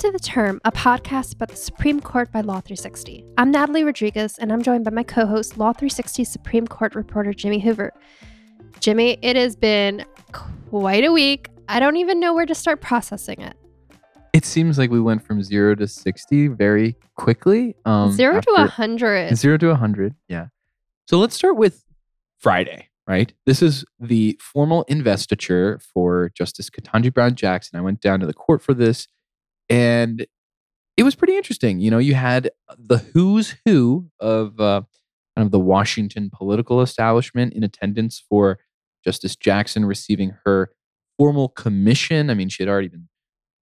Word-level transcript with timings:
To 0.00 0.10
The 0.10 0.18
Term, 0.18 0.62
a 0.64 0.72
podcast 0.72 1.34
about 1.34 1.50
the 1.50 1.56
Supreme 1.56 2.00
Court 2.00 2.32
by 2.32 2.40
Law 2.40 2.62
360. 2.62 3.22
I'm 3.36 3.50
Natalie 3.50 3.84
Rodriguez, 3.84 4.38
and 4.38 4.50
I'm 4.50 4.62
joined 4.62 4.82
by 4.82 4.90
my 4.90 5.02
co 5.02 5.26
host, 5.26 5.58
Law 5.58 5.74
360 5.74 6.24
Supreme 6.24 6.66
Court 6.66 6.94
reporter 6.94 7.34
Jimmy 7.34 7.58
Hoover. 7.58 7.92
Jimmy, 8.80 9.18
it 9.20 9.36
has 9.36 9.56
been 9.56 10.06
quite 10.32 11.04
a 11.04 11.12
week. 11.12 11.50
I 11.68 11.80
don't 11.80 11.98
even 11.98 12.18
know 12.18 12.32
where 12.32 12.46
to 12.46 12.54
start 12.54 12.80
processing 12.80 13.42
it. 13.42 13.58
It 14.32 14.46
seems 14.46 14.78
like 14.78 14.90
we 14.90 15.02
went 15.02 15.22
from 15.22 15.42
zero 15.42 15.74
to 15.74 15.86
60 15.86 16.48
very 16.48 16.96
quickly. 17.16 17.76
Um, 17.84 18.10
zero 18.10 18.40
to 18.40 18.52
100. 18.52 19.36
Zero 19.36 19.58
to 19.58 19.66
100, 19.68 20.14
yeah. 20.28 20.46
So 21.08 21.18
let's 21.18 21.34
start 21.34 21.58
with 21.58 21.84
Friday, 22.38 22.88
right? 23.06 23.34
This 23.44 23.60
is 23.60 23.84
the 23.98 24.40
formal 24.40 24.84
investiture 24.84 25.78
for 25.92 26.30
Justice 26.34 26.70
Ketanji 26.70 27.12
Brown 27.12 27.34
Jackson. 27.34 27.78
I 27.78 27.82
went 27.82 28.00
down 28.00 28.20
to 28.20 28.26
the 28.26 28.32
court 28.32 28.62
for 28.62 28.72
this 28.72 29.06
and 29.70 30.26
it 30.96 31.02
was 31.02 31.14
pretty 31.14 31.36
interesting. 31.36 31.80
You 31.80 31.90
know, 31.90 31.98
you 31.98 32.14
had 32.14 32.50
the 32.76 32.98
who's 32.98 33.54
who 33.64 34.10
of 34.20 34.60
uh, 34.60 34.82
kind 35.36 35.46
of 35.46 35.52
the 35.52 35.60
Washington 35.60 36.30
political 36.30 36.82
establishment 36.82 37.54
in 37.54 37.64
attendance 37.64 38.22
for 38.28 38.58
Justice 39.04 39.36
Jackson 39.36 39.86
receiving 39.86 40.36
her 40.44 40.70
formal 41.16 41.48
commission. 41.48 42.28
I 42.28 42.34
mean, 42.34 42.48
she 42.48 42.62
had 42.62 42.68
already 42.68 42.88
been 42.88 43.08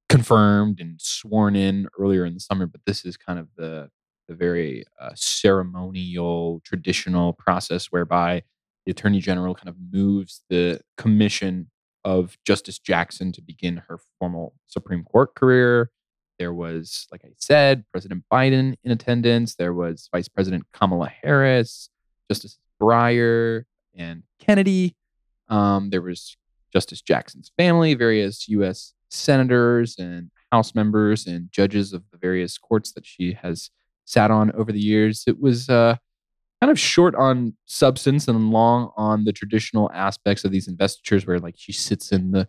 confirmed 0.09 0.81
and 0.81 1.01
sworn 1.01 1.55
in 1.55 1.87
earlier 1.99 2.25
in 2.25 2.35
the 2.35 2.41
summer, 2.41 2.67
but 2.67 2.81
this 2.87 3.05
is 3.05 3.17
kind 3.17 3.39
of 3.39 3.49
the 3.57 3.91
the 4.27 4.35
very 4.35 4.85
uh, 5.01 5.11
ceremonial, 5.15 6.61
traditional 6.65 7.33
process 7.33 7.87
whereby 7.87 8.43
the 8.85 8.91
Attorney 8.91 9.21
General 9.21 9.55
kind 9.55 9.69
of 9.69 9.77
moves 9.91 10.43
the 10.51 10.81
commission 10.99 11.71
of 12.05 12.37
Justice 12.45 12.79
Jackson 12.79 13.33
to 13.33 13.41
begin 13.41 13.83
her 13.89 13.99
formal 14.19 14.55
Supreme 14.67 15.05
Court 15.05 15.35
career. 15.35 15.91
There 16.39 16.53
was, 16.53 17.07
like 17.11 17.23
I 17.25 17.31
said, 17.37 17.85
President 17.91 18.25
Biden 18.33 18.77
in 18.85 18.93
attendance. 18.93 19.55
There 19.55 19.75
was 19.75 20.09
Vice 20.13 20.29
President 20.29 20.65
Kamala 20.73 21.09
Harris, 21.23 21.91
Justice 22.31 22.59
Breyer, 22.81 23.65
and 23.97 24.23
Kennedy. 24.39 24.97
Um, 25.49 25.91
there 25.91 26.03
was 26.03 26.37
Justice 26.73 27.03
Jackson's 27.03 27.51
family, 27.57 27.95
various 27.95 28.49
U.S. 28.49 28.95
senators 29.11 29.97
and 29.99 30.31
House 30.53 30.75
members 30.75 31.27
and 31.27 31.51
judges 31.53 31.93
of 31.93 32.05
the 32.11 32.17
various 32.17 32.57
courts 32.57 32.93
that 32.93 33.05
she 33.05 33.35
has 33.43 33.71
sat 34.07 34.31
on 34.31 34.51
over 34.53 34.73
the 34.73 34.81
years. 34.81 35.25
It 35.27 35.41
was 35.41 35.69
uh, 35.69 35.97
kind 36.63 36.71
of 36.71 36.79
short 36.79 37.15
on 37.15 37.55
substance 37.67 38.29
and 38.29 38.51
long 38.51 38.91
on 38.97 39.25
the 39.25 39.33
traditional 39.33 39.91
aspects 39.93 40.45
of 40.45 40.51
these 40.51 40.67
investitures, 40.67 41.27
where 41.27 41.39
like 41.39 41.57
she 41.59 41.73
sits 41.73 42.13
in 42.13 42.31
the 42.31 42.49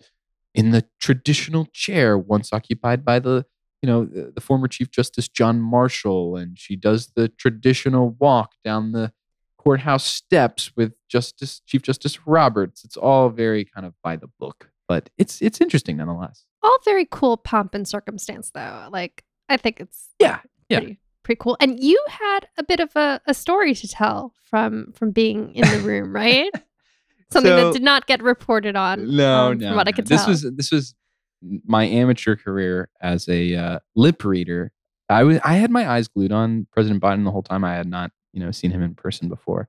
in 0.55 0.71
the 0.71 0.85
traditional 0.99 1.65
chair 1.73 2.17
once 2.17 2.51
occupied 2.53 3.05
by 3.05 3.19
the 3.19 3.45
you 3.81 3.87
know, 3.87 4.05
the, 4.05 4.31
the 4.35 4.41
former 4.41 4.67
Chief 4.67 4.91
Justice 4.91 5.27
John 5.27 5.59
Marshall, 5.59 6.35
and 6.35 6.57
she 6.57 6.75
does 6.75 7.11
the 7.15 7.29
traditional 7.29 8.15
walk 8.19 8.53
down 8.63 8.91
the 8.91 9.13
courthouse 9.57 10.05
steps 10.05 10.71
with 10.75 10.93
Justice 11.07 11.61
Chief 11.65 11.81
Justice 11.81 12.25
Roberts. 12.25 12.83
It's 12.83 12.97
all 12.97 13.29
very 13.29 13.65
kind 13.65 13.85
of 13.85 13.93
by 14.03 14.15
the 14.15 14.29
book, 14.39 14.71
but 14.87 15.09
it's 15.17 15.41
it's 15.41 15.61
interesting 15.61 15.97
nonetheless. 15.97 16.45
All 16.61 16.77
very 16.83 17.07
cool 17.09 17.37
pomp 17.37 17.73
and 17.73 17.87
circumstance, 17.87 18.51
though. 18.51 18.87
Like 18.91 19.23
I 19.47 19.57
think 19.57 19.79
it's 19.79 20.09
yeah, 20.19 20.39
yeah. 20.69 20.79
Pretty, 20.79 20.99
pretty 21.23 21.39
cool. 21.39 21.57
And 21.59 21.81
you 21.81 22.03
had 22.09 22.47
a 22.57 22.63
bit 22.63 22.79
of 22.79 22.95
a, 22.95 23.21
a 23.27 23.33
story 23.33 23.75
to 23.75 23.87
tell 23.87 24.33
from 24.49 24.91
from 24.93 25.11
being 25.11 25.53
in 25.55 25.69
the 25.69 25.79
room, 25.79 26.13
right? 26.13 26.51
Something 27.31 27.51
so, 27.51 27.65
that 27.65 27.73
did 27.73 27.83
not 27.83 28.07
get 28.07 28.23
reported 28.23 28.75
on. 28.75 29.15
No, 29.15 29.51
um, 29.51 29.57
no. 29.59 29.67
From 29.67 29.75
what 29.75 29.85
no. 29.85 29.89
I 29.89 29.91
could 29.91 30.07
this 30.07 30.21
tell. 30.21 30.29
was 30.29 30.41
this 30.55 30.71
was 30.71 30.95
my 31.41 31.85
amateur 31.85 32.35
career 32.35 32.89
as 33.01 33.27
a 33.27 33.55
uh, 33.55 33.79
lip 33.95 34.23
reader, 34.23 34.71
I 35.09 35.23
was 35.23 35.39
I 35.43 35.55
had 35.55 35.71
my 35.71 35.89
eyes 35.89 36.07
glued 36.07 36.31
on 36.31 36.67
President 36.71 37.01
Biden 37.01 37.23
the 37.23 37.31
whole 37.31 37.43
time. 37.43 37.63
I 37.63 37.75
had 37.75 37.87
not, 37.87 38.11
you 38.33 38.39
know, 38.39 38.51
seen 38.51 38.71
him 38.71 38.83
in 38.83 38.95
person 38.95 39.27
before, 39.27 39.67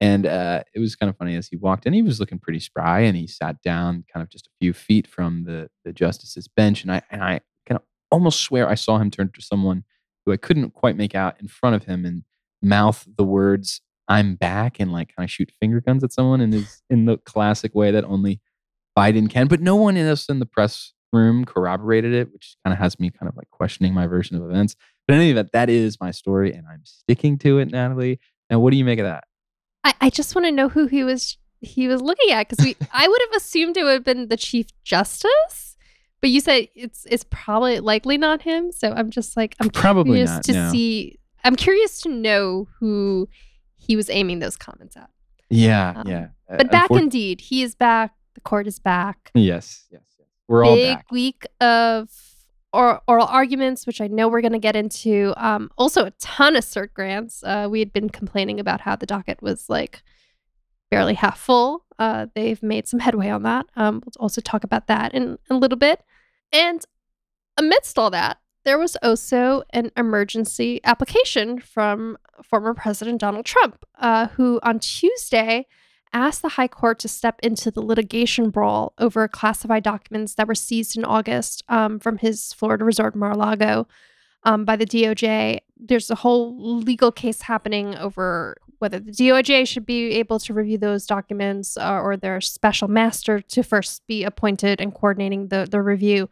and 0.00 0.26
uh, 0.26 0.64
it 0.74 0.80
was 0.80 0.96
kind 0.96 1.08
of 1.10 1.16
funny 1.16 1.36
as 1.36 1.48
he 1.48 1.56
walked 1.56 1.86
in. 1.86 1.92
He 1.92 2.02
was 2.02 2.18
looking 2.18 2.38
pretty 2.38 2.60
spry, 2.60 3.00
and 3.00 3.16
he 3.16 3.26
sat 3.26 3.62
down 3.62 4.04
kind 4.12 4.22
of 4.22 4.30
just 4.30 4.46
a 4.48 4.50
few 4.60 4.72
feet 4.72 5.06
from 5.06 5.44
the 5.44 5.70
the 5.84 5.92
justice's 5.92 6.48
bench, 6.48 6.82
and 6.82 6.92
I 6.92 7.02
and 7.10 7.22
I 7.22 7.40
can 7.66 7.78
almost 8.10 8.40
swear 8.40 8.68
I 8.68 8.74
saw 8.74 8.98
him 8.98 9.10
turn 9.10 9.30
to 9.34 9.42
someone 9.42 9.84
who 10.26 10.32
I 10.32 10.36
couldn't 10.36 10.70
quite 10.70 10.96
make 10.96 11.14
out 11.14 11.40
in 11.40 11.48
front 11.48 11.76
of 11.76 11.84
him 11.84 12.04
and 12.04 12.24
mouth 12.60 13.06
the 13.16 13.24
words 13.24 13.80
"I'm 14.08 14.34
back" 14.34 14.80
and 14.80 14.92
like 14.92 15.14
kind 15.14 15.24
of 15.24 15.30
shoot 15.30 15.52
finger 15.60 15.80
guns 15.80 16.02
at 16.02 16.12
someone 16.12 16.40
in 16.40 16.50
his 16.50 16.82
in 16.90 17.04
the 17.04 17.18
classic 17.18 17.74
way 17.74 17.92
that 17.92 18.04
only 18.04 18.40
Biden 18.98 19.30
can. 19.30 19.46
But 19.46 19.60
no 19.60 19.76
one 19.76 19.96
else 19.96 20.28
in 20.28 20.40
the 20.40 20.46
press 20.46 20.92
room 21.12 21.44
corroborated 21.44 22.12
it, 22.14 22.32
which 22.32 22.56
kind 22.64 22.72
of 22.72 22.78
has 22.78 22.98
me 22.98 23.10
kind 23.10 23.28
of 23.28 23.36
like 23.36 23.50
questioning 23.50 23.94
my 23.94 24.06
version 24.06 24.36
of 24.36 24.42
events. 24.48 24.76
But 25.06 25.14
in 25.14 25.20
any 25.20 25.30
event, 25.30 25.50
that 25.52 25.68
is 25.68 26.00
my 26.00 26.10
story 26.10 26.52
and 26.52 26.66
I'm 26.66 26.82
sticking 26.84 27.38
to 27.38 27.58
it, 27.58 27.70
Natalie. 27.70 28.20
Now, 28.50 28.60
what 28.60 28.70
do 28.70 28.76
you 28.76 28.84
make 28.84 28.98
of 28.98 29.04
that? 29.04 29.24
I, 29.84 29.94
I 30.00 30.10
just 30.10 30.34
want 30.34 30.46
to 30.46 30.52
know 30.52 30.68
who 30.68 30.86
he 30.86 31.04
was 31.04 31.36
he 31.60 31.86
was 31.86 32.02
looking 32.02 32.30
at 32.30 32.48
because 32.48 32.64
we 32.64 32.76
I 32.92 33.06
would 33.06 33.20
have 33.28 33.36
assumed 33.36 33.76
it 33.76 33.84
would 33.84 33.92
have 33.92 34.04
been 34.04 34.28
the 34.28 34.36
Chief 34.36 34.66
Justice. 34.84 35.76
But 36.20 36.30
you 36.30 36.40
said 36.40 36.68
it's 36.74 37.06
it's 37.10 37.24
probably 37.30 37.80
likely 37.80 38.16
not 38.16 38.42
him. 38.42 38.70
So 38.70 38.92
I'm 38.92 39.10
just 39.10 39.36
like 39.36 39.56
I'm 39.60 39.70
probably 39.70 40.12
curious 40.12 40.30
not, 40.30 40.44
to 40.44 40.52
no. 40.52 40.70
see 40.70 41.18
I'm 41.44 41.56
curious 41.56 42.00
to 42.02 42.08
know 42.08 42.68
who 42.78 43.28
he 43.76 43.96
was 43.96 44.08
aiming 44.08 44.38
those 44.38 44.56
comments 44.56 44.96
at. 44.96 45.10
Yeah, 45.50 45.92
um, 45.96 46.08
yeah. 46.08 46.28
But 46.48 46.70
back 46.70 46.90
indeed. 46.90 47.40
He 47.40 47.62
is 47.62 47.74
back. 47.74 48.14
The 48.34 48.40
court 48.40 48.66
is 48.66 48.78
back. 48.78 49.30
Yes, 49.34 49.86
yes. 49.90 50.02
We're 50.52 50.64
big 50.64 50.96
back. 50.98 51.10
week 51.10 51.46
of 51.60 52.10
or, 52.72 53.00
oral 53.06 53.26
arguments, 53.26 53.86
which 53.86 54.00
I 54.00 54.06
know 54.06 54.28
we're 54.28 54.40
going 54.40 54.52
to 54.52 54.58
get 54.58 54.76
into. 54.76 55.32
Um, 55.36 55.70
also, 55.76 56.04
a 56.04 56.10
ton 56.12 56.56
of 56.56 56.64
cert 56.64 56.92
grants. 56.92 57.42
Uh, 57.42 57.68
we 57.70 57.80
had 57.80 57.92
been 57.92 58.08
complaining 58.08 58.60
about 58.60 58.82
how 58.82 58.96
the 58.96 59.06
docket 59.06 59.42
was 59.42 59.68
like 59.68 60.02
barely 60.90 61.14
half 61.14 61.38
full. 61.38 61.84
Uh, 61.98 62.26
they've 62.34 62.62
made 62.62 62.86
some 62.86 63.00
headway 63.00 63.28
on 63.28 63.42
that. 63.44 63.66
Um, 63.76 64.02
we'll 64.04 64.24
also 64.24 64.40
talk 64.40 64.64
about 64.64 64.88
that 64.88 65.14
in, 65.14 65.22
in 65.22 65.56
a 65.56 65.58
little 65.58 65.78
bit. 65.78 66.02
And 66.52 66.84
amidst 67.56 67.98
all 67.98 68.10
that, 68.10 68.38
there 68.64 68.78
was 68.78 68.96
also 69.02 69.62
an 69.70 69.90
emergency 69.96 70.80
application 70.84 71.60
from 71.60 72.16
former 72.42 72.74
President 72.74 73.20
Donald 73.20 73.46
Trump, 73.46 73.84
uh, 73.98 74.28
who 74.28 74.60
on 74.62 74.78
Tuesday 74.78 75.66
asked 76.12 76.42
the 76.42 76.50
High 76.50 76.68
Court 76.68 76.98
to 77.00 77.08
step 77.08 77.38
into 77.42 77.70
the 77.70 77.82
litigation 77.82 78.50
brawl 78.50 78.92
over 78.98 79.26
classified 79.28 79.82
documents 79.82 80.34
that 80.34 80.48
were 80.48 80.54
seized 80.54 80.96
in 80.96 81.04
August 81.04 81.62
um, 81.68 81.98
from 81.98 82.18
his 82.18 82.52
Florida 82.52 82.84
resort, 82.84 83.14
Mar 83.14 83.32
a 83.32 83.36
Lago, 83.36 83.86
um, 84.44 84.64
by 84.64 84.76
the 84.76 84.86
DOJ. 84.86 85.60
There's 85.76 86.10
a 86.10 86.16
whole 86.16 86.80
legal 86.80 87.12
case 87.12 87.42
happening 87.42 87.96
over 87.96 88.56
whether 88.78 88.98
the 88.98 89.12
DOJ 89.12 89.66
should 89.66 89.86
be 89.86 90.10
able 90.12 90.40
to 90.40 90.52
review 90.52 90.76
those 90.76 91.06
documents 91.06 91.76
uh, 91.76 92.00
or 92.00 92.16
their 92.16 92.40
special 92.40 92.88
master 92.88 93.40
to 93.40 93.62
first 93.62 94.04
be 94.08 94.24
appointed 94.24 94.80
and 94.80 94.92
coordinating 94.92 95.48
the, 95.48 95.68
the 95.70 95.80
review. 95.80 96.28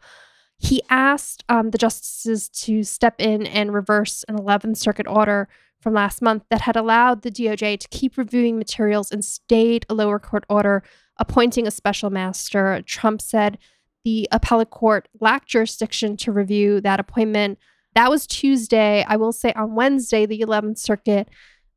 He 0.57 0.81
asked 0.89 1.43
um, 1.49 1.71
the 1.71 1.77
justices 1.77 2.49
to 2.49 2.83
step 2.83 3.15
in 3.19 3.47
and 3.47 3.73
reverse 3.73 4.23
an 4.27 4.37
11th 4.37 4.77
Circuit 4.77 5.07
order 5.07 5.47
from 5.81 5.93
last 5.93 6.21
month 6.21 6.43
that 6.49 6.61
had 6.61 6.75
allowed 6.75 7.21
the 7.21 7.31
DOJ 7.31 7.79
to 7.79 7.87
keep 7.89 8.17
reviewing 8.17 8.57
materials 8.57 9.11
and 9.11 9.25
stayed 9.25 9.85
a 9.89 9.93
lower 9.93 10.19
court 10.19 10.45
order 10.49 10.83
appointing 11.17 11.67
a 11.67 11.71
special 11.71 12.09
master. 12.09 12.81
Trump 12.85 13.21
said 13.21 13.57
the 14.03 14.27
appellate 14.31 14.69
court 14.69 15.07
lacked 15.19 15.49
jurisdiction 15.49 16.17
to 16.17 16.31
review 16.31 16.81
that 16.81 16.99
appointment. 16.99 17.59
That 17.93 18.09
was 18.09 18.25
Tuesday. 18.25 19.03
I 19.07 19.17
will 19.17 19.33
say 19.33 19.53
on 19.53 19.75
Wednesday, 19.75 20.25
the 20.25 20.39
11th 20.39 20.77
Circuit 20.77 21.29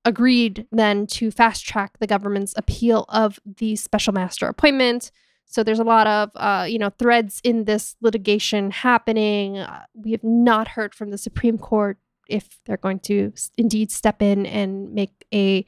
agreed 0.04 0.66
then 0.70 1.06
to 1.06 1.30
fast 1.30 1.64
track 1.64 1.98
the 1.98 2.06
government's 2.06 2.54
appeal 2.56 3.06
of 3.08 3.40
the 3.44 3.74
special 3.76 4.12
master 4.12 4.46
appointment. 4.46 5.10
So 5.46 5.62
there's 5.62 5.78
a 5.78 5.84
lot 5.84 6.06
of 6.06 6.30
uh, 6.34 6.66
you 6.68 6.78
know 6.78 6.90
threads 6.98 7.40
in 7.44 7.64
this 7.64 7.96
litigation 8.00 8.70
happening. 8.70 9.58
Uh, 9.58 9.84
we 9.94 10.12
have 10.12 10.24
not 10.24 10.68
heard 10.68 10.94
from 10.94 11.10
the 11.10 11.18
Supreme 11.18 11.58
Court 11.58 11.98
if 12.28 12.58
they're 12.64 12.76
going 12.76 13.00
to 13.00 13.32
indeed 13.56 13.90
step 13.90 14.22
in 14.22 14.46
and 14.46 14.92
make 14.92 15.24
a 15.32 15.64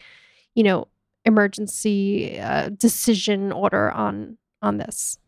you 0.55 0.63
know 0.63 0.89
emergency 1.25 2.39
uh, 2.39 2.71
decision 2.71 3.53
order 3.53 3.91
on 3.91 4.39
on 4.63 4.79
this. 4.79 5.19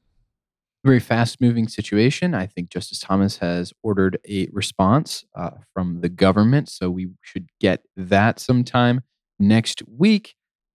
Very 0.84 1.00
fast 1.00 1.40
moving 1.40 1.66
situation. 1.66 2.34
I 2.34 2.46
think 2.46 2.70
justice 2.70 3.00
thomas 3.00 3.38
has 3.38 3.72
ordered 3.82 4.18
a 4.28 4.48
response 4.52 5.24
uh, 5.34 5.50
from 5.74 6.00
the 6.00 6.08
government 6.08 6.68
so 6.68 6.90
we 6.90 7.08
should 7.22 7.48
get 7.60 7.82
that 7.96 8.40
sometime 8.40 9.02
next 9.38 9.82
week. 9.86 10.34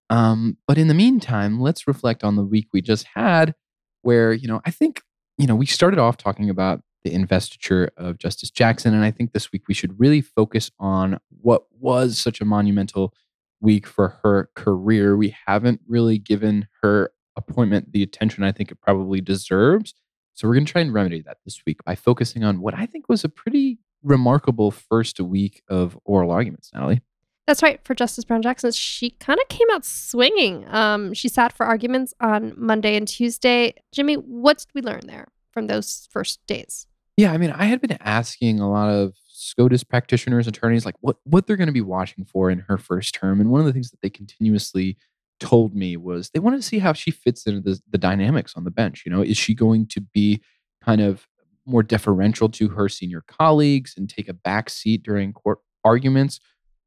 Um, 0.09 0.57
but 0.67 0.77
in 0.77 0.89
the 0.89 0.93
meantime 0.93 1.59
let's 1.59 1.87
reflect 1.87 2.23
on 2.23 2.35
the 2.35 2.43
week 2.43 2.67
we 2.73 2.81
just 2.81 3.07
had 3.15 3.55
where 4.03 4.33
you 4.33 4.47
know 4.47 4.61
i 4.65 4.69
think 4.69 5.01
you 5.37 5.47
know 5.47 5.55
we 5.55 5.65
started 5.65 5.97
off 5.97 6.17
talking 6.17 6.49
about 6.49 6.81
the 7.03 7.13
investiture 7.13 7.91
of 7.97 8.17
Justice 8.17 8.49
Jackson. 8.49 8.93
And 8.93 9.03
I 9.03 9.11
think 9.11 9.33
this 9.33 9.51
week 9.51 9.67
we 9.67 9.73
should 9.73 9.99
really 9.99 10.21
focus 10.21 10.71
on 10.79 11.19
what 11.41 11.65
was 11.79 12.17
such 12.17 12.41
a 12.41 12.45
monumental 12.45 13.13
week 13.59 13.87
for 13.87 14.19
her 14.23 14.49
career. 14.55 15.15
We 15.15 15.35
haven't 15.45 15.81
really 15.87 16.17
given 16.17 16.67
her 16.81 17.11
appointment 17.35 17.91
the 17.91 18.03
attention 18.03 18.43
I 18.43 18.51
think 18.51 18.71
it 18.71 18.81
probably 18.81 19.21
deserves. 19.21 19.93
So 20.33 20.47
we're 20.47 20.55
going 20.55 20.65
to 20.65 20.71
try 20.71 20.81
and 20.81 20.93
remedy 20.93 21.21
that 21.21 21.37
this 21.45 21.61
week 21.65 21.83
by 21.83 21.95
focusing 21.95 22.43
on 22.43 22.61
what 22.61 22.73
I 22.73 22.85
think 22.85 23.07
was 23.07 23.23
a 23.23 23.29
pretty 23.29 23.79
remarkable 24.01 24.71
first 24.71 25.19
week 25.19 25.61
of 25.69 25.97
oral 26.05 26.31
arguments, 26.31 26.71
Natalie. 26.73 27.01
That's 27.47 27.61
right. 27.61 27.79
For 27.83 27.93
Justice 27.93 28.23
Brown 28.23 28.41
Jackson, 28.41 28.71
she 28.71 29.11
kind 29.11 29.39
of 29.39 29.47
came 29.49 29.67
out 29.71 29.83
swinging. 29.83 30.65
Um, 30.69 31.13
she 31.13 31.27
sat 31.27 31.51
for 31.51 31.65
arguments 31.65 32.13
on 32.21 32.53
Monday 32.55 32.95
and 32.95 33.07
Tuesday. 33.07 33.75
Jimmy, 33.91 34.15
what 34.15 34.59
did 34.59 34.67
we 34.73 34.81
learn 34.81 35.01
there 35.07 35.27
from 35.51 35.67
those 35.67 36.07
first 36.09 36.45
days? 36.47 36.87
Yeah, 37.17 37.31
I 37.31 37.37
mean, 37.37 37.51
I 37.51 37.65
had 37.65 37.79
been 37.79 37.97
asking 38.01 38.59
a 38.59 38.69
lot 38.69 38.89
of 38.89 39.15
SCOTUS 39.27 39.83
practitioners, 39.83 40.47
attorneys, 40.47 40.85
like 40.85 40.95
what 41.01 41.17
what 41.25 41.45
they're 41.45 41.57
going 41.57 41.67
to 41.67 41.73
be 41.73 41.81
watching 41.81 42.25
for 42.25 42.49
in 42.49 42.59
her 42.67 42.77
first 42.77 43.13
term, 43.13 43.39
and 43.39 43.51
one 43.51 43.59
of 43.59 43.67
the 43.67 43.73
things 43.73 43.91
that 43.91 44.01
they 44.01 44.09
continuously 44.09 44.97
told 45.39 45.75
me 45.75 45.97
was 45.97 46.29
they 46.29 46.39
want 46.39 46.55
to 46.55 46.61
see 46.61 46.79
how 46.79 46.93
she 46.93 47.11
fits 47.11 47.45
into 47.45 47.59
the, 47.59 47.79
the 47.89 47.97
dynamics 47.97 48.53
on 48.55 48.63
the 48.63 48.71
bench. 48.71 49.03
You 49.05 49.11
know, 49.11 49.21
is 49.21 49.37
she 49.37 49.53
going 49.53 49.87
to 49.87 50.01
be 50.01 50.41
kind 50.83 51.01
of 51.01 51.27
more 51.65 51.83
deferential 51.83 52.49
to 52.49 52.69
her 52.69 52.89
senior 52.89 53.23
colleagues 53.27 53.93
and 53.95 54.09
take 54.09 54.27
a 54.27 54.33
back 54.33 54.69
seat 54.69 55.03
during 55.03 55.33
court 55.33 55.59
arguments, 55.83 56.39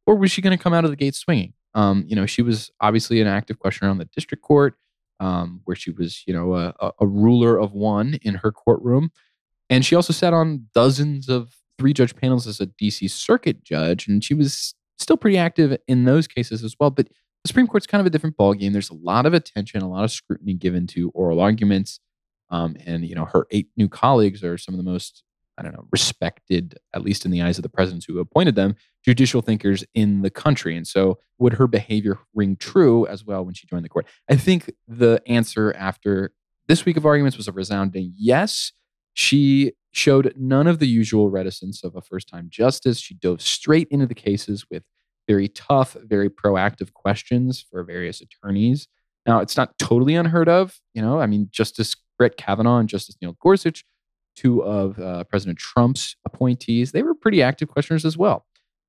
or 0.06 0.16
was 0.16 0.30
she 0.30 0.42
going 0.42 0.56
to 0.56 0.62
come 0.62 0.74
out 0.74 0.84
of 0.84 0.90
the 0.90 0.96
gate 0.96 1.14
swinging? 1.14 1.52
Um, 1.74 2.04
you 2.08 2.16
know, 2.16 2.26
she 2.26 2.42
was 2.42 2.70
obviously 2.80 3.20
an 3.20 3.26
active 3.26 3.58
questioner 3.58 3.90
on 3.90 3.98
the 3.98 4.06
district 4.06 4.42
court, 4.42 4.74
um, 5.20 5.60
where 5.64 5.76
she 5.76 5.90
was, 5.90 6.22
you 6.26 6.34
know, 6.34 6.54
a, 6.54 6.92
a 7.00 7.06
ruler 7.06 7.58
of 7.58 7.72
one 7.72 8.18
in 8.22 8.34
her 8.36 8.50
courtroom, 8.50 9.10
and 9.68 9.84
she 9.84 9.94
also 9.94 10.12
sat 10.12 10.32
on 10.32 10.66
dozens 10.74 11.28
of 11.28 11.54
three 11.78 11.92
judge 11.92 12.16
panels 12.16 12.46
as 12.46 12.60
a 12.60 12.66
DC 12.66 13.10
circuit 13.10 13.64
judge, 13.64 14.08
and 14.08 14.22
she 14.22 14.34
was 14.34 14.74
still 14.98 15.16
pretty 15.16 15.38
active 15.38 15.76
in 15.86 16.04
those 16.04 16.26
cases 16.26 16.64
as 16.64 16.74
well. 16.78 16.90
But 16.90 17.08
the 17.08 17.48
Supreme 17.48 17.66
Court's 17.66 17.86
kind 17.86 18.00
of 18.00 18.06
a 18.06 18.10
different 18.10 18.36
ballgame. 18.36 18.72
There's 18.72 18.90
a 18.90 18.94
lot 18.94 19.26
of 19.26 19.34
attention, 19.34 19.82
a 19.82 19.88
lot 19.88 20.04
of 20.04 20.10
scrutiny 20.10 20.54
given 20.54 20.86
to 20.88 21.10
oral 21.10 21.40
arguments. 21.40 22.00
Um, 22.50 22.76
and 22.84 23.04
you 23.06 23.14
know, 23.14 23.26
her 23.26 23.46
eight 23.50 23.68
new 23.76 23.88
colleagues 23.88 24.42
are 24.42 24.56
some 24.56 24.74
of 24.74 24.78
the 24.78 24.90
most, 24.90 25.22
I 25.58 25.62
don't 25.62 25.72
know, 25.72 25.86
respected, 25.90 26.76
at 26.94 27.02
least 27.02 27.24
in 27.24 27.30
the 27.30 27.42
eyes 27.42 27.58
of 27.58 27.62
the 27.62 27.68
presidents 27.68 28.06
who 28.06 28.18
appointed 28.18 28.54
them, 28.54 28.76
judicial 29.04 29.42
thinkers 29.42 29.84
in 29.94 30.22
the 30.22 30.30
country. 30.30 30.76
And 30.76 30.86
so, 30.86 31.18
would 31.38 31.54
her 31.54 31.66
behavior 31.66 32.18
ring 32.34 32.56
true 32.56 33.06
as 33.06 33.24
well 33.24 33.44
when 33.44 33.54
she 33.54 33.66
joined 33.66 33.84
the 33.84 33.90
court? 33.90 34.06
I 34.28 34.36
think 34.36 34.72
the 34.88 35.20
answer 35.26 35.74
after 35.76 36.32
this 36.68 36.84
week 36.84 36.96
of 36.96 37.06
arguments 37.06 37.36
was 37.36 37.48
a 37.48 37.52
resounding 37.52 38.12
yes. 38.16 38.72
She 39.16 39.72
showed 39.92 40.34
none 40.36 40.66
of 40.66 40.78
the 40.78 40.86
usual 40.86 41.30
reticence 41.30 41.82
of 41.82 41.96
a 41.96 42.02
first 42.02 42.28
time 42.28 42.48
justice. 42.50 43.00
She 43.00 43.14
dove 43.14 43.40
straight 43.40 43.88
into 43.90 44.06
the 44.06 44.14
cases 44.14 44.66
with 44.70 44.82
very 45.26 45.48
tough, 45.48 45.96
very 46.04 46.28
proactive 46.28 46.92
questions 46.92 47.64
for 47.70 47.82
various 47.82 48.20
attorneys. 48.20 48.88
Now, 49.24 49.40
it's 49.40 49.56
not 49.56 49.78
totally 49.78 50.14
unheard 50.14 50.50
of. 50.50 50.78
You 50.92 51.00
know, 51.00 51.18
I 51.18 51.26
mean, 51.26 51.48
Justice 51.50 51.96
Brett 52.18 52.36
Kavanaugh 52.36 52.76
and 52.78 52.90
Justice 52.90 53.16
Neil 53.22 53.38
Gorsuch, 53.40 53.84
two 54.36 54.62
of 54.62 55.00
uh, 55.00 55.24
President 55.24 55.58
Trump's 55.58 56.14
appointees, 56.26 56.92
they 56.92 57.02
were 57.02 57.14
pretty 57.14 57.42
active 57.42 57.68
questioners 57.68 58.04
as 58.04 58.18
well. 58.18 58.44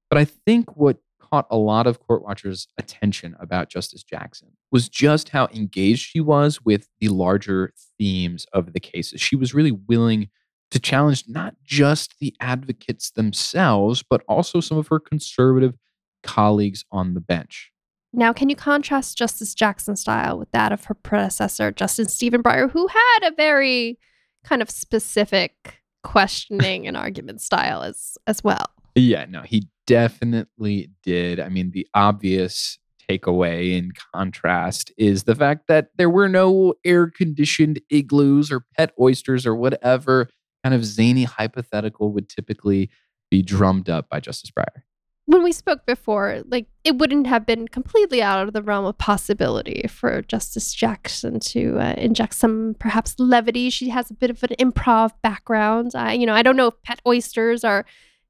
But 0.10 0.18
I 0.18 0.26
think 0.26 0.76
what 0.76 0.98
caught 1.30 1.48
a 1.50 1.58
lot 1.58 1.88
of 1.88 2.00
court 2.00 2.24
watchers' 2.24 2.68
attention 2.78 3.36
about 3.40 3.70
Justice 3.70 4.04
Jackson 4.04 4.50
was 4.72 4.90
just 4.90 5.30
how 5.30 5.48
engaged 5.54 6.02
she 6.02 6.20
was 6.20 6.64
with 6.64 6.88
the 7.00 7.10
larger 7.10 7.74
themes 7.98 8.46
of 8.54 8.74
the 8.74 8.80
cases. 8.80 9.22
She 9.22 9.36
was 9.36 9.54
really 9.54 9.72
willing 9.72 10.30
to 10.72 10.80
challenge 10.80 11.24
not 11.28 11.56
just 11.64 12.16
the 12.20 12.36
advocates 12.42 13.12
themselves, 13.12 14.04
but 14.08 14.24
also 14.28 14.60
some 14.60 14.78
of 14.78 14.88
her 14.90 15.00
conservative 15.00 15.78
colleagues 16.24 16.84
on 16.92 17.14
the 17.14 17.22
bench. 17.22 17.72
Now, 18.14 18.34
can 18.34 18.50
you 18.50 18.56
contrast 18.56 19.18
Justice 19.18 19.54
Jackson's 19.54 20.02
style 20.02 20.38
with 20.40 20.52
that 20.52 20.72
of 20.72 20.86
her 20.86 20.94
predecessor, 20.94 21.72
Justice 21.72 22.14
Stephen 22.14 22.42
Breyer, 22.42 22.70
who 22.72 22.88
had 22.88 23.28
a 23.28 23.36
very 23.36 24.00
kind 24.44 24.62
of 24.62 24.70
specific 24.70 25.82
questioning 26.04 26.88
and 26.88 26.98
argument 26.98 27.42
style 27.42 27.84
as 27.84 28.18
as 28.26 28.44
well? 28.44 28.68
Yeah, 28.98 29.26
no, 29.30 29.42
he 29.42 29.68
definitely 29.86 30.90
did. 31.04 31.40
I 31.40 31.50
mean, 31.50 31.72
the 31.72 31.88
obvious 31.94 32.80
takeaway 33.10 33.78
in 33.78 33.92
contrast 34.14 34.92
is 34.98 35.24
the 35.24 35.36
fact 35.36 35.68
that 35.68 35.90
there 35.98 36.10
were 36.10 36.28
no 36.28 36.74
air 36.84 37.10
conditioned 37.10 37.80
igloos 37.90 38.52
or 38.52 38.66
pet 38.78 38.92
oysters 39.00 39.46
or 39.46 39.56
whatever 39.56 40.28
kind 40.64 40.76
of 40.76 40.84
zany 40.84 41.24
hypothetical 41.24 42.12
would 42.12 42.28
typically 42.28 42.90
be 43.32 43.42
drummed 43.42 43.90
up 43.90 44.10
by 44.10 44.20
Justice 44.20 44.52
Breyer 44.52 44.84
when 45.28 45.44
we 45.44 45.52
spoke 45.52 45.86
before, 45.86 46.42
like 46.48 46.68
it 46.86 46.98
wouldn't 46.98 47.28
have 47.28 47.46
been 47.46 47.68
completely 47.68 48.22
out 48.22 48.48
of 48.48 48.54
the 48.54 48.64
realm 48.64 48.86
of 48.86 48.98
possibility 48.98 49.86
for 49.90 50.22
Justice 50.22 50.74
Jackson 50.74 51.42
to 51.42 51.78
uh, 51.78 51.94
inject 51.98 52.34
some 52.34 52.78
perhaps 52.80 53.14
levity. 53.20 53.70
She 53.70 53.90
has 53.90 54.10
a 54.10 54.14
bit 54.14 54.30
of 54.30 54.42
an 54.44 54.56
improv 54.58 55.12
background. 55.22 55.92
I, 55.96 56.14
you 56.14 56.26
know, 56.26 56.34
I 56.34 56.44
don't 56.44 56.56
know 56.56 56.68
if 56.68 56.82
pet 56.82 57.02
oysters 57.06 57.66
are, 57.66 57.86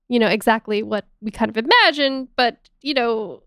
you 0.09 0.19
know, 0.19 0.27
exactly 0.27 0.83
what 0.83 1.05
we 1.21 1.31
kind 1.31 1.49
of 1.49 1.57
imagine, 1.57 2.27
but 2.35 2.69
you 2.81 2.93
know, 2.93 3.43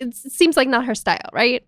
it 0.00 0.14
seems 0.14 0.56
like 0.56 0.68
not 0.68 0.84
her 0.84 0.94
style, 0.94 1.30
right? 1.32 1.64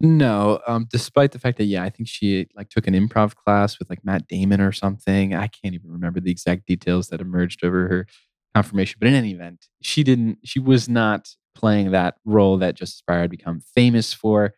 No, 0.00 0.60
um, 0.66 0.86
despite 0.90 1.32
the 1.32 1.38
fact 1.38 1.56
that 1.56 1.64
yeah, 1.64 1.82
I 1.82 1.88
think 1.88 2.08
she 2.08 2.48
like 2.54 2.68
took 2.68 2.86
an 2.86 2.94
improv 2.94 3.34
class 3.34 3.78
with 3.78 3.88
like 3.88 4.04
Matt 4.04 4.28
Damon 4.28 4.60
or 4.60 4.72
something. 4.72 5.34
I 5.34 5.46
can't 5.46 5.74
even 5.74 5.90
remember 5.90 6.20
the 6.20 6.30
exact 6.30 6.66
details 6.66 7.08
that 7.08 7.20
emerged 7.20 7.64
over 7.64 7.88
her 7.88 8.06
confirmation. 8.54 8.98
But 8.98 9.08
in 9.08 9.14
any 9.14 9.32
event, 9.32 9.68
she 9.80 10.02
didn't. 10.02 10.38
She 10.44 10.58
was 10.58 10.88
not 10.88 11.34
playing 11.54 11.92
that 11.92 12.16
role 12.26 12.58
that 12.58 12.74
Justice 12.74 13.02
Breyer 13.08 13.22
had 13.22 13.30
become 13.30 13.60
famous 13.60 14.12
for. 14.12 14.52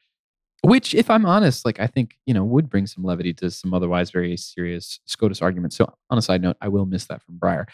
Which, 0.63 0.93
if 0.93 1.09
I'm 1.09 1.25
honest, 1.25 1.65
like 1.65 1.79
I 1.79 1.87
think 1.87 2.17
you 2.27 2.35
know 2.35 2.43
would 2.43 2.69
bring 2.69 2.89
some 2.89 3.05
levity 3.05 3.33
to 3.35 3.49
some 3.49 3.73
otherwise 3.73 4.11
very 4.11 4.37
serious 4.37 4.99
SCOTUS 5.07 5.41
arguments. 5.41 5.77
So, 5.77 5.93
on 6.11 6.19
a 6.19 6.23
side 6.23 6.43
note, 6.43 6.57
I 6.61 6.67
will 6.67 6.85
miss 6.85 7.05
that 7.07 7.23
from 7.23 7.39
Breyer. 7.39 7.67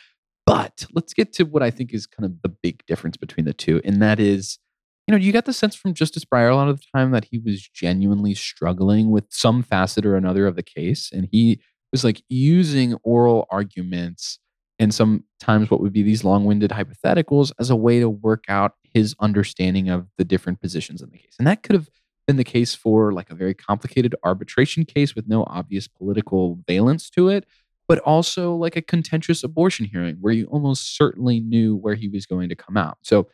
But 0.54 0.86
let's 0.94 1.14
get 1.14 1.32
to 1.32 1.42
what 1.42 1.64
I 1.64 1.72
think 1.72 1.92
is 1.92 2.06
kind 2.06 2.24
of 2.24 2.40
the 2.42 2.48
big 2.48 2.86
difference 2.86 3.16
between 3.16 3.44
the 3.44 3.52
two, 3.52 3.80
and 3.84 4.00
that 4.00 4.20
is, 4.20 4.60
you 5.08 5.12
know, 5.12 5.18
you 5.18 5.32
got 5.32 5.46
the 5.46 5.52
sense 5.52 5.74
from 5.74 5.94
Justice 5.94 6.24
Breyer 6.24 6.52
a 6.52 6.54
lot 6.54 6.68
of 6.68 6.78
the 6.78 6.86
time 6.96 7.10
that 7.10 7.24
he 7.24 7.38
was 7.38 7.68
genuinely 7.68 8.34
struggling 8.34 9.10
with 9.10 9.24
some 9.30 9.64
facet 9.64 10.06
or 10.06 10.14
another 10.14 10.46
of 10.46 10.54
the 10.54 10.62
case, 10.62 11.10
and 11.12 11.28
he 11.32 11.60
was 11.90 12.04
like 12.04 12.22
using 12.28 12.94
oral 13.02 13.48
arguments 13.50 14.38
and 14.78 14.94
sometimes 14.94 15.73
what 15.73 15.80
would 15.80 15.92
be 15.92 16.04
these 16.04 16.23
long-winded 16.23 16.70
hypotheticals 16.70 17.50
as 17.58 17.68
a 17.68 17.76
way 17.76 17.99
to 17.99 18.08
work 18.08 18.44
out 18.49 18.75
his 18.92 19.16
understanding 19.18 19.88
of 19.88 20.06
the 20.18 20.25
different 20.25 20.61
positions 20.61 21.02
in 21.02 21.11
the 21.11 21.18
case. 21.18 21.34
And 21.37 21.49
that 21.49 21.64
could 21.64 21.75
have 21.75 21.88
been 22.28 22.37
the 22.37 22.44
case 22.44 22.76
for 22.76 23.12
like 23.12 23.28
a 23.28 23.34
very 23.34 23.54
complicated 23.54 24.14
arbitration 24.23 24.84
case 24.84 25.16
with 25.16 25.26
no 25.26 25.42
obvious 25.49 25.88
political 25.88 26.61
valence 26.68 27.11
to 27.11 27.28
it, 27.28 27.44
but 27.87 27.99
also 28.00 28.55
like 28.55 28.76
a 28.76 28.83
contentious 28.83 29.45
abortion 29.45 29.87
hearing 29.87 30.17
where 30.21 30.33
you 30.33 30.47
almost 30.47 30.97
certainly 30.97 31.41
knew 31.41 31.76
where 31.76 31.95
he 31.95 32.09
was 32.09 32.26
going 32.26 32.49
to 32.49 32.57
come 32.57 32.76
out. 32.76 32.99
So 33.03 33.29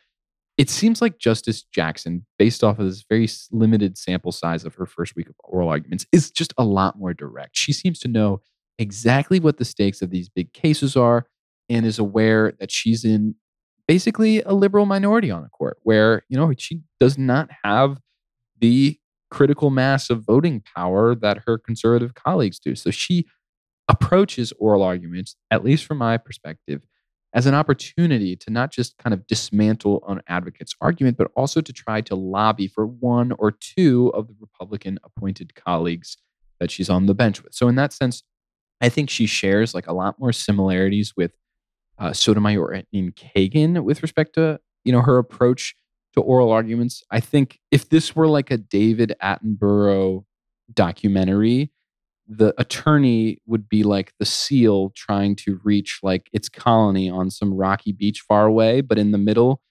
it 0.57 0.69
seems 0.69 1.01
like 1.01 1.17
Justice 1.17 1.63
Jackson, 1.63 2.25
based 2.37 2.63
off 2.63 2.77
of 2.77 2.85
this 2.85 3.05
very 3.09 3.27
limited 3.51 3.97
sample 3.97 4.31
size 4.31 4.65
of 4.65 4.75
her 4.75 4.85
first 4.85 5.15
week 5.15 5.29
of 5.29 5.35
oral 5.43 5.69
arguments, 5.69 6.05
is 6.11 6.29
just 6.29 6.53
a 6.57 6.63
lot 6.63 6.99
more 6.99 7.13
direct. 7.13 7.57
She 7.57 7.71
seems 7.73 7.99
to 7.99 8.07
know 8.07 8.41
exactly 8.77 9.39
what 9.39 9.57
the 9.57 9.65
stakes 9.65 10.01
of 10.01 10.09
these 10.09 10.27
big 10.27 10.53
cases 10.53 10.95
are 10.97 11.25
and 11.69 11.85
is 11.85 11.99
aware 11.99 12.51
that 12.59 12.71
she's 12.71 13.05
in 13.05 13.35
basically 13.87 14.41
a 14.43 14.53
liberal 14.53 14.85
minority 14.85 15.31
on 15.31 15.41
the 15.41 15.49
court 15.49 15.77
where, 15.83 16.23
you 16.29 16.37
know, 16.37 16.51
she 16.57 16.81
does 16.99 17.17
not 17.17 17.49
have 17.63 17.99
the 18.59 18.97
critical 19.29 19.69
mass 19.69 20.09
of 20.09 20.23
voting 20.23 20.61
power 20.75 21.15
that 21.15 21.43
her 21.47 21.57
conservative 21.57 22.13
colleagues 22.13 22.59
do. 22.59 22.75
So 22.75 22.91
she 22.91 23.25
approaches 23.91 24.53
oral 24.57 24.81
arguments, 24.81 25.35
at 25.51 25.65
least 25.65 25.85
from 25.85 25.97
my 25.97 26.17
perspective, 26.17 26.81
as 27.33 27.45
an 27.45 27.53
opportunity 27.53 28.35
to 28.37 28.49
not 28.49 28.71
just 28.71 28.97
kind 28.97 29.13
of 29.13 29.27
dismantle 29.27 30.01
an 30.07 30.21
advocate's 30.27 30.75
argument, 30.79 31.17
but 31.17 31.29
also 31.35 31.59
to 31.59 31.73
try 31.73 31.99
to 31.99 32.15
lobby 32.15 32.67
for 32.67 32.85
one 32.85 33.33
or 33.37 33.51
two 33.51 34.09
of 34.13 34.27
the 34.27 34.35
Republican 34.39 34.97
appointed 35.03 35.53
colleagues 35.55 36.17
that 36.59 36.71
she's 36.71 36.89
on 36.89 37.05
the 37.05 37.13
bench 37.13 37.43
with. 37.43 37.53
So, 37.53 37.67
in 37.67 37.75
that 37.75 37.91
sense, 37.91 38.23
I 38.79 38.87
think 38.87 39.09
she 39.09 39.25
shares 39.25 39.73
like 39.73 39.87
a 39.87 39.93
lot 39.93 40.19
more 40.19 40.31
similarities 40.31 41.13
with 41.17 41.31
uh, 41.97 42.13
Sotomayor 42.13 42.83
and 42.93 43.15
Kagan 43.15 43.83
with 43.83 44.01
respect 44.01 44.35
to 44.35 44.59
you 44.85 44.91
know 44.93 45.01
her 45.01 45.17
approach 45.17 45.75
to 46.13 46.21
oral 46.21 46.51
arguments. 46.51 47.03
I 47.11 47.19
think 47.19 47.59
if 47.71 47.89
this 47.89 48.15
were 48.15 48.27
like 48.27 48.51
a 48.51 48.57
David 48.57 49.15
Attenborough 49.21 50.23
documentary, 50.73 51.71
the 52.27 52.53
attorney 52.57 53.39
would 53.45 53.67
be 53.67 53.83
like 53.83 54.13
the 54.19 54.25
seal 54.25 54.91
trying 54.95 55.35
to 55.35 55.59
reach 55.63 55.99
like 56.01 56.29
its 56.33 56.49
colony 56.49 57.09
on 57.09 57.29
some 57.29 57.53
rocky 57.53 57.91
beach 57.91 58.21
far 58.21 58.45
away, 58.45 58.81
but 58.81 58.97
in 58.97 59.11
the 59.11 59.17
middle 59.17 59.61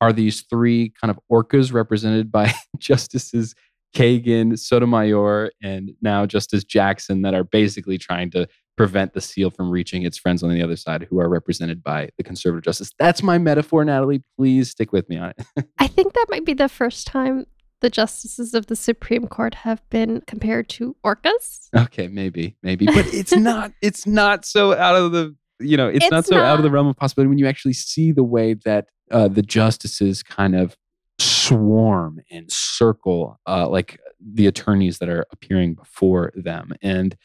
are 0.00 0.12
these 0.12 0.42
three 0.42 0.92
kind 1.00 1.10
of 1.10 1.18
orcas 1.30 1.72
represented 1.72 2.30
by 2.30 2.52
justices 2.78 3.54
Kagan, 3.94 4.58
Sotomayor, 4.58 5.50
and 5.62 5.92
now 6.00 6.26
Justice 6.26 6.64
Jackson 6.64 7.22
that 7.22 7.34
are 7.34 7.44
basically 7.44 7.98
trying 7.98 8.30
to 8.30 8.48
prevent 8.76 9.12
the 9.12 9.20
seal 9.20 9.50
from 9.50 9.70
reaching 9.70 10.02
its 10.02 10.16
friends 10.16 10.42
on 10.42 10.50
the 10.50 10.62
other 10.62 10.76
side 10.76 11.06
who 11.10 11.20
are 11.20 11.28
represented 11.28 11.82
by 11.82 12.08
the 12.16 12.22
conservative 12.22 12.64
justice. 12.64 12.90
That's 12.98 13.22
my 13.22 13.36
metaphor, 13.38 13.84
Natalie. 13.84 14.22
Please 14.38 14.70
stick 14.70 14.92
with 14.92 15.08
me 15.08 15.18
on 15.18 15.34
it. 15.36 15.66
I 15.78 15.86
think 15.86 16.14
that 16.14 16.26
might 16.30 16.46
be 16.46 16.54
the 16.54 16.68
first 16.68 17.06
time 17.06 17.46
the 17.82 17.90
justices 17.90 18.54
of 18.54 18.66
the 18.66 18.76
Supreme 18.76 19.26
Court 19.26 19.54
have 19.56 19.82
been 19.90 20.22
compared 20.26 20.68
to 20.70 20.96
orcas. 21.04 21.68
Okay, 21.76 22.08
maybe, 22.08 22.56
maybe, 22.62 22.86
but 22.94 23.12
it's 23.12 23.34
not. 23.34 23.72
It's 23.82 24.06
not 24.06 24.46
so 24.46 24.74
out 24.74 24.96
of 24.96 25.12
the. 25.12 25.36
You 25.60 25.76
know, 25.76 25.88
it's, 25.88 26.04
It's 26.04 26.10
not 26.10 26.24
so 26.24 26.40
out 26.40 26.56
of 26.56 26.64
the 26.64 26.70
realm 26.70 26.88
of 26.88 26.96
possibility 26.96 27.28
when 27.28 27.38
you 27.38 27.46
actually 27.46 27.74
see 27.74 28.10
the 28.10 28.24
way 28.24 28.54
that 28.64 28.86
uh, 29.12 29.28
the 29.28 29.42
justices 29.42 30.22
kind 30.22 30.56
of 30.56 30.76
swarm 31.20 32.20
and 32.32 32.50
circle, 32.50 33.38
uh, 33.46 33.68
like 33.68 34.00
the 34.20 34.48
attorneys 34.48 34.98
that 34.98 35.08
are 35.08 35.24
appearing 35.30 35.74
before 35.74 36.32
them, 36.34 36.72
and 36.82 37.16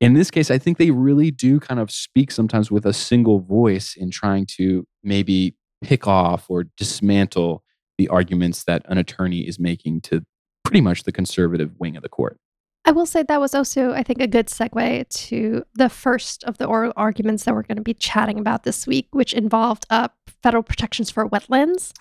in 0.00 0.14
this 0.14 0.30
case, 0.30 0.50
I 0.50 0.56
think 0.58 0.78
they 0.78 0.90
really 0.90 1.30
do 1.30 1.60
kind 1.60 1.78
of 1.78 1.90
speak 1.90 2.30
sometimes 2.30 2.70
with 2.70 2.86
a 2.86 2.92
single 2.92 3.40
voice 3.40 3.94
in 3.96 4.10
trying 4.10 4.46
to 4.56 4.86
maybe 5.02 5.56
pick 5.82 6.06
off 6.06 6.46
or 6.48 6.64
dismantle 6.76 7.62
the 8.00 8.08
arguments 8.08 8.64
that 8.64 8.80
an 8.88 8.96
attorney 8.96 9.40
is 9.46 9.58
making 9.58 10.00
to 10.00 10.22
pretty 10.64 10.80
much 10.80 11.02
the 11.02 11.12
conservative 11.12 11.70
wing 11.78 11.96
of 11.96 12.02
the 12.02 12.08
court. 12.08 12.38
I 12.86 12.92
will 12.92 13.04
say 13.04 13.22
that 13.22 13.38
was 13.40 13.54
also, 13.54 13.92
I 13.92 14.02
think, 14.02 14.22
a 14.22 14.26
good 14.26 14.46
segue 14.46 15.06
to 15.26 15.62
the 15.74 15.90
first 15.90 16.42
of 16.44 16.56
the 16.56 16.64
oral 16.64 16.94
arguments 16.96 17.44
that 17.44 17.52
we're 17.54 17.62
going 17.64 17.76
to 17.76 17.82
be 17.82 17.92
chatting 17.92 18.38
about 18.38 18.62
this 18.62 18.86
week, 18.86 19.08
which 19.10 19.34
involved 19.34 19.84
uh, 19.90 20.08
federal 20.42 20.62
protections 20.62 21.10
for 21.10 21.28
wetlands. 21.28 21.92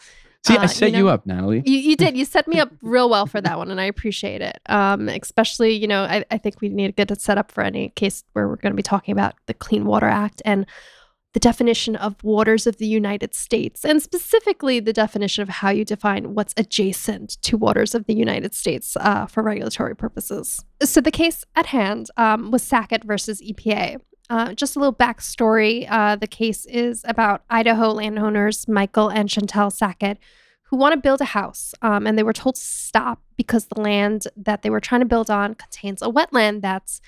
See, 0.48 0.56
Uh, 0.56 0.62
I 0.62 0.66
set 0.68 0.94
you, 0.94 1.00
know- 1.04 1.10
up, 1.10 1.26
Natalie. 1.26 1.64
You, 1.66 1.78
you 1.80 1.96
did. 1.98 2.16
You 2.16 2.24
set 2.24 2.48
me 2.48 2.62
up 2.62 2.72
real 2.82 3.10
well 3.10 3.26
for 3.26 3.42
that 3.42 3.58
one, 3.58 3.70
and 3.72 3.82
I 3.82 3.84
appreciate 3.86 4.42
it. 4.42 4.58
Um, 4.68 5.10
especially, 5.10 5.74
you 5.74 5.86
know, 5.88 6.04
I, 6.04 6.24
I 6.32 6.38
think 6.38 6.62
we 6.62 6.70
need 6.70 6.92
a 6.92 6.94
good 6.94 7.20
setup 7.20 7.52
for 7.52 7.62
any 7.62 7.90
case 7.90 8.24
where 8.32 8.48
we're 8.48 8.56
going 8.56 8.72
to 8.72 8.78
be 8.78 8.82
talking 8.84 9.12
about 9.12 9.34
the 9.48 9.54
Clean 9.54 9.84
Water 9.84 10.08
Act 10.08 10.42
and 10.46 10.66
the 11.34 11.40
definition 11.40 11.96
of 11.96 12.24
waters 12.24 12.66
of 12.66 12.78
the 12.78 12.88
United 12.88 13.36
States, 13.36 13.86
and 13.86 14.02
specifically 14.02 14.80
the 14.80 14.94
definition 14.94 15.44
of 15.44 15.50
how 15.50 15.70
you 15.70 15.86
define 15.86 16.34
what's 16.34 16.54
adjacent 16.58 17.42
to 17.44 17.58
waters 17.58 17.94
of 17.94 18.06
the 18.08 18.16
United 18.16 18.56
States 18.56 18.98
uh, 19.00 19.26
for 19.28 19.44
regulatory 19.44 19.96
purposes. 19.96 20.66
So 20.82 21.02
the 21.02 21.12
case 21.12 21.44
at 21.56 21.68
hand 21.68 22.10
um, 22.18 22.52
was 22.52 22.64
Sackett 22.64 23.04
versus 23.04 23.42
EPA. 23.42 23.98
Uh, 24.32 24.54
just 24.54 24.76
a 24.76 24.80
little 24.80 24.94
backstory. 24.94 25.88
Uh, 25.90 26.16
the 26.16 26.28
case 26.28 26.66
is 26.68 27.04
about 27.06 27.44
Idaho 27.50 27.92
landowners 27.92 28.68
Michael 28.68 29.10
and 29.10 29.28
Chantell 29.28 29.72
Sackett, 29.72 30.20
who 30.64 30.78
want 30.78 30.94
to 30.94 31.00
build 31.00 31.22
a 31.22 31.26
house, 31.26 31.74
um, 31.82 32.06
and 32.06 32.16
they 32.18 32.24
were 32.24 32.34
told 32.34 32.56
to 32.56 32.62
stop 32.62 33.22
because 33.38 33.66
the 33.66 33.82
land 33.82 34.28
that 34.38 34.62
they 34.62 34.70
were 34.70 34.80
trying 34.80 35.02
to 35.02 35.08
build 35.08 35.32
on 35.32 35.56
contains 35.56 36.02
a 36.04 36.08
wetland 36.08 36.62
that's 36.62 37.02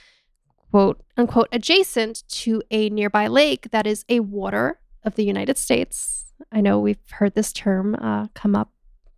quote 0.71 1.03
unquote 1.17 1.49
adjacent 1.51 2.23
to 2.29 2.63
a 2.71 2.89
nearby 2.89 3.27
lake 3.27 3.69
that 3.71 3.85
is 3.85 4.05
a 4.09 4.21
water 4.21 4.79
of 5.03 5.15
the 5.15 5.23
United 5.23 5.57
States. 5.57 6.25
I 6.51 6.61
know 6.61 6.79
we've 6.79 6.97
heard 7.11 7.35
this 7.35 7.51
term 7.53 7.95
uh, 7.95 8.27
come 8.33 8.55
up 8.55 8.71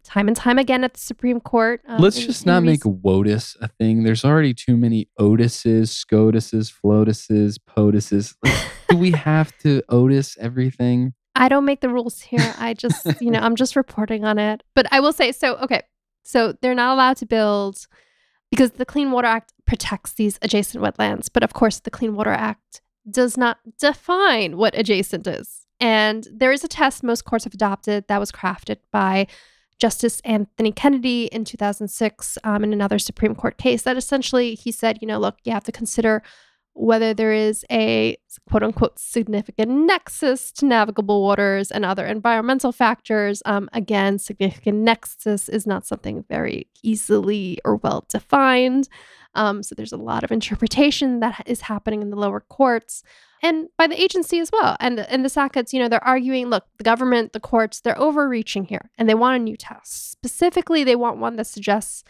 time 0.03 0.27
and 0.27 0.35
time 0.35 0.59
again 0.59 0.83
at 0.83 0.93
the 0.93 0.99
Supreme 0.99 1.39
Court. 1.39 1.81
um, 1.87 2.01
Let's 2.01 2.17
in- 2.17 2.23
just 2.25 2.43
in 2.45 2.51
not 2.51 2.63
make 2.63 2.81
WOTUS 2.81 3.55
a 3.61 3.69
thing. 3.69 4.03
There's 4.03 4.25
already 4.25 4.53
too 4.53 4.75
many 4.75 5.07
Otises, 5.19 5.89
SCOTUSes, 5.89 6.71
FLOTUSes, 6.83 7.57
POTUSes. 7.69 8.35
Do 8.89 8.97
we 8.97 9.11
have 9.11 9.57
to 9.59 9.81
Otis 9.89 10.37
everything? 10.39 11.13
I 11.35 11.47
don't 11.49 11.65
make 11.65 11.79
the 11.81 11.89
rules 11.89 12.19
here. 12.19 12.53
I 12.59 12.73
just, 12.73 13.21
you 13.21 13.31
know, 13.31 13.39
I'm 13.41 13.55
just 13.55 13.75
reporting 13.75 14.25
on 14.25 14.37
it. 14.37 14.61
But 14.75 14.87
I 14.91 14.99
will 14.99 15.13
say 15.13 15.31
so, 15.31 15.55
okay. 15.57 15.83
So 16.23 16.53
they're 16.61 16.75
not 16.75 16.93
allowed 16.93 17.17
to 17.17 17.25
build 17.25 17.87
because 18.51 18.71
the 18.71 18.85
Clean 18.85 19.09
Water 19.09 19.27
Act 19.27 19.52
protects 19.65 20.13
these 20.13 20.37
adjacent 20.41 20.83
wetlands. 20.83 21.29
But 21.31 21.43
of 21.43 21.53
course, 21.53 21.79
the 21.79 21.91
Clean 21.91 22.15
Water 22.15 22.31
Act 22.31 22.81
does 23.09 23.37
not 23.37 23.59
define 23.79 24.57
what 24.57 24.77
adjacent 24.77 25.27
is. 25.27 25.65
And 25.79 26.27
there 26.31 26.51
is 26.51 26.63
a 26.63 26.67
test 26.67 27.03
most 27.03 27.25
courts 27.25 27.43
have 27.43 27.53
adopted 27.53 28.07
that 28.07 28.19
was 28.19 28.31
crafted 28.31 28.77
by 28.91 29.27
Justice 29.79 30.21
Anthony 30.23 30.71
Kennedy 30.71 31.25
in 31.25 31.43
2006 31.43 32.37
um, 32.43 32.63
in 32.63 32.71
another 32.71 32.99
Supreme 32.99 33.35
Court 33.35 33.57
case 33.57 33.81
that 33.83 33.97
essentially 33.97 34.55
he 34.55 34.71
said, 34.71 34.99
you 35.01 35.07
know, 35.07 35.19
look, 35.19 35.37
you 35.43 35.51
have 35.51 35.63
to 35.65 35.71
consider 35.71 36.21
whether 36.73 37.13
there 37.13 37.33
is 37.33 37.63
a 37.71 38.17
quote 38.49 38.63
unquote 38.63 38.97
significant 38.99 39.71
nexus 39.71 40.51
to 40.51 40.65
navigable 40.65 41.21
waters 41.21 41.71
and 41.71 41.85
other 41.85 42.05
environmental 42.05 42.71
factors. 42.71 43.41
Um, 43.45 43.69
again, 43.73 44.19
significant 44.19 44.79
nexus 44.79 45.49
is 45.49 45.67
not 45.67 45.85
something 45.85 46.25
very 46.27 46.67
easily 46.81 47.59
or 47.63 47.77
well 47.77 48.05
defined. 48.09 48.89
Um, 49.35 49.63
so 49.63 49.73
there's 49.75 49.93
a 49.93 49.97
lot 49.97 50.23
of 50.23 50.31
interpretation 50.31 51.19
that 51.21 51.43
is 51.45 51.61
happening 51.61 52.01
in 52.01 52.09
the 52.09 52.17
lower 52.17 52.39
courts 52.39 53.03
and 53.43 53.67
by 53.77 53.87
the 53.87 54.01
agency 54.01 54.39
as 54.39 54.49
well. 54.51 54.77
And 54.79 54.99
and 55.01 55.23
the 55.23 55.29
Sacketts, 55.29 55.73
you 55.73 55.79
know, 55.79 55.89
they're 55.89 56.03
arguing, 56.03 56.47
look, 56.47 56.65
the 56.77 56.83
government, 56.83 57.33
the 57.33 57.39
courts, 57.39 57.81
they're 57.81 57.99
overreaching 57.99 58.65
here, 58.65 58.89
and 58.97 59.07
they 59.07 59.13
want 59.13 59.39
a 59.39 59.43
new 59.43 59.57
test. 59.57 60.11
Specifically, 60.11 60.83
they 60.83 60.95
want 60.95 61.17
one 61.19 61.35
that 61.35 61.47
suggests 61.47 62.03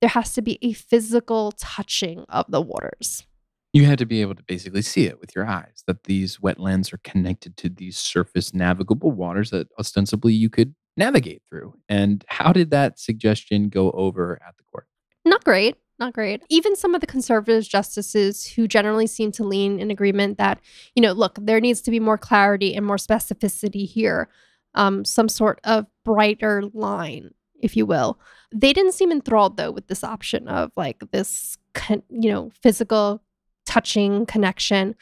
there 0.00 0.10
has 0.10 0.34
to 0.34 0.42
be 0.42 0.58
a 0.62 0.72
physical 0.72 1.52
touching 1.52 2.24
of 2.28 2.46
the 2.48 2.60
waters. 2.60 3.24
You 3.72 3.84
had 3.84 3.98
to 3.98 4.06
be 4.06 4.20
able 4.20 4.34
to 4.34 4.42
basically 4.42 4.82
see 4.82 5.06
it 5.06 5.20
with 5.20 5.34
your 5.34 5.46
eyes 5.46 5.84
that 5.86 6.04
these 6.04 6.38
wetlands 6.38 6.92
are 6.92 6.98
connected 6.98 7.56
to 7.58 7.68
these 7.68 7.96
surface 7.96 8.52
navigable 8.52 9.12
waters 9.12 9.50
that 9.50 9.68
ostensibly 9.78 10.32
you 10.32 10.50
could 10.50 10.74
navigate 10.96 11.42
through. 11.48 11.74
And 11.88 12.24
how 12.28 12.52
did 12.52 12.70
that 12.70 12.98
suggestion 12.98 13.68
go 13.68 13.92
over 13.92 14.40
at 14.46 14.56
the 14.56 14.64
court? 14.64 14.86
Not 15.24 15.44
great. 15.44 15.76
Not 16.00 16.14
great. 16.14 16.42
Even 16.48 16.76
some 16.76 16.94
of 16.94 17.02
the 17.02 17.06
conservative 17.06 17.68
justices 17.68 18.46
who 18.46 18.66
generally 18.66 19.06
seem 19.06 19.32
to 19.32 19.44
lean 19.44 19.78
in 19.78 19.90
agreement 19.90 20.38
that, 20.38 20.58
you 20.94 21.02
know, 21.02 21.12
look, 21.12 21.36
there 21.40 21.60
needs 21.60 21.82
to 21.82 21.90
be 21.90 22.00
more 22.00 22.16
clarity 22.16 22.74
and 22.74 22.86
more 22.86 22.96
specificity 22.96 23.86
here, 23.86 24.30
um, 24.74 25.04
some 25.04 25.28
sort 25.28 25.60
of 25.64 25.84
brighter 26.04 26.62
line, 26.72 27.32
if 27.60 27.76
you 27.76 27.84
will. 27.84 28.18
They 28.50 28.72
didn't 28.72 28.94
seem 28.94 29.12
enthralled, 29.12 29.58
though, 29.58 29.70
with 29.70 29.88
this 29.88 30.02
option 30.02 30.48
of 30.48 30.72
like 30.74 31.04
this, 31.12 31.58
con- 31.74 32.02
you 32.08 32.32
know, 32.32 32.50
physical 32.62 33.22
touching 33.70 34.26
connection. 34.26 34.96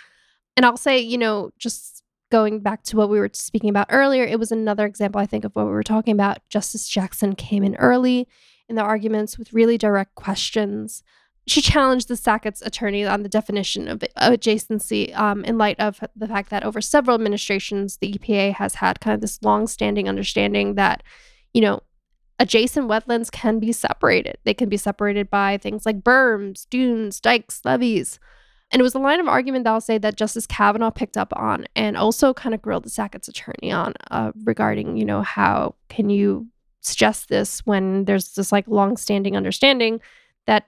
And 0.54 0.66
I'll 0.66 0.76
say, 0.76 0.98
you 0.98 1.16
know, 1.16 1.50
just 1.58 2.04
going 2.30 2.60
back 2.60 2.82
to 2.82 2.98
what 2.98 3.08
we 3.08 3.18
were 3.18 3.30
speaking 3.32 3.70
about 3.70 3.86
earlier, 3.88 4.24
it 4.24 4.38
was 4.38 4.52
another 4.52 4.84
example, 4.84 5.22
I 5.22 5.24
think, 5.24 5.44
of 5.44 5.52
what 5.54 5.64
we 5.64 5.72
were 5.72 5.82
talking 5.82 6.12
about. 6.12 6.46
Justice 6.50 6.86
Jackson 6.86 7.34
came 7.34 7.64
in 7.64 7.76
early 7.76 8.28
in 8.68 8.76
the 8.76 8.82
arguments 8.82 9.38
with 9.38 9.54
really 9.54 9.78
direct 9.78 10.14
questions. 10.16 11.02
She 11.46 11.62
challenged 11.62 12.08
the 12.08 12.16
Sackett's 12.16 12.60
attorney 12.60 13.06
on 13.06 13.22
the 13.22 13.28
definition 13.30 13.88
of 13.88 14.00
adjacency 14.18 15.16
um, 15.16 15.46
in 15.46 15.56
light 15.56 15.80
of 15.80 16.00
the 16.14 16.28
fact 16.28 16.50
that 16.50 16.62
over 16.62 16.82
several 16.82 17.14
administrations, 17.14 17.96
the 17.96 18.12
EPA 18.12 18.52
has 18.52 18.74
had 18.74 19.00
kind 19.00 19.14
of 19.14 19.22
this 19.22 19.42
long-standing 19.42 20.10
understanding 20.10 20.74
that, 20.74 21.02
you 21.54 21.62
know, 21.62 21.80
adjacent 22.38 22.86
wetlands 22.86 23.32
can 23.32 23.58
be 23.58 23.72
separated. 23.72 24.36
They 24.44 24.52
can 24.52 24.68
be 24.68 24.76
separated 24.76 25.30
by 25.30 25.56
things 25.56 25.86
like 25.86 26.02
berms, 26.02 26.66
dunes, 26.68 27.18
dikes, 27.18 27.62
levees. 27.64 28.20
And 28.70 28.80
it 28.80 28.82
was 28.82 28.94
a 28.94 28.98
line 28.98 29.20
of 29.20 29.28
argument 29.28 29.64
that 29.64 29.70
I'll 29.70 29.80
say 29.80 29.96
that 29.98 30.16
Justice 30.16 30.46
Kavanaugh 30.46 30.90
picked 30.90 31.16
up 31.16 31.32
on 31.34 31.66
and 31.74 31.96
also 31.96 32.34
kind 32.34 32.54
of 32.54 32.60
grilled 32.60 32.84
the 32.84 32.90
Sackett's 32.90 33.28
attorney 33.28 33.72
on 33.72 33.94
uh, 34.10 34.32
regarding, 34.44 34.96
you 34.96 35.06
know, 35.06 35.22
how 35.22 35.74
can 35.88 36.10
you 36.10 36.46
suggest 36.80 37.28
this 37.28 37.60
when 37.66 38.04
there's 38.04 38.34
this 38.34 38.52
like 38.52 38.68
long-standing 38.68 39.36
understanding 39.36 40.00
that 40.46 40.66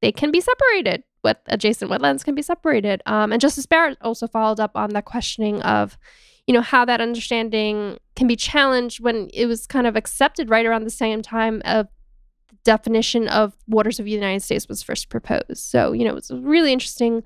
they 0.00 0.12
can 0.12 0.30
be 0.30 0.40
separated 0.40 1.02
what 1.22 1.42
adjacent 1.46 1.90
wetlands 1.90 2.24
can 2.24 2.34
be 2.34 2.42
separated. 2.42 3.02
Um, 3.06 3.32
and 3.32 3.40
justice 3.40 3.66
barrett 3.66 3.98
also 4.00 4.26
followed 4.26 4.60
up 4.60 4.72
on 4.74 4.90
that 4.90 5.04
questioning 5.04 5.60
of 5.62 5.98
you 6.46 6.54
know 6.54 6.62
how 6.62 6.84
that 6.84 7.00
understanding 7.00 7.98
can 8.16 8.26
be 8.26 8.36
challenged 8.36 9.00
when 9.00 9.30
it 9.32 9.46
was 9.46 9.66
kind 9.66 9.86
of 9.86 9.96
accepted 9.96 10.50
right 10.50 10.66
around 10.66 10.84
the 10.84 10.90
same 10.90 11.22
time 11.22 11.62
of 11.64 11.86
definition 12.64 13.28
of 13.28 13.54
waters 13.66 13.98
of 13.98 14.04
the 14.04 14.10
united 14.10 14.42
states 14.42 14.68
was 14.68 14.82
first 14.82 15.08
proposed 15.08 15.56
so 15.56 15.92
you 15.92 16.04
know 16.04 16.16
it's 16.16 16.30
a 16.30 16.36
really 16.36 16.72
interesting 16.72 17.22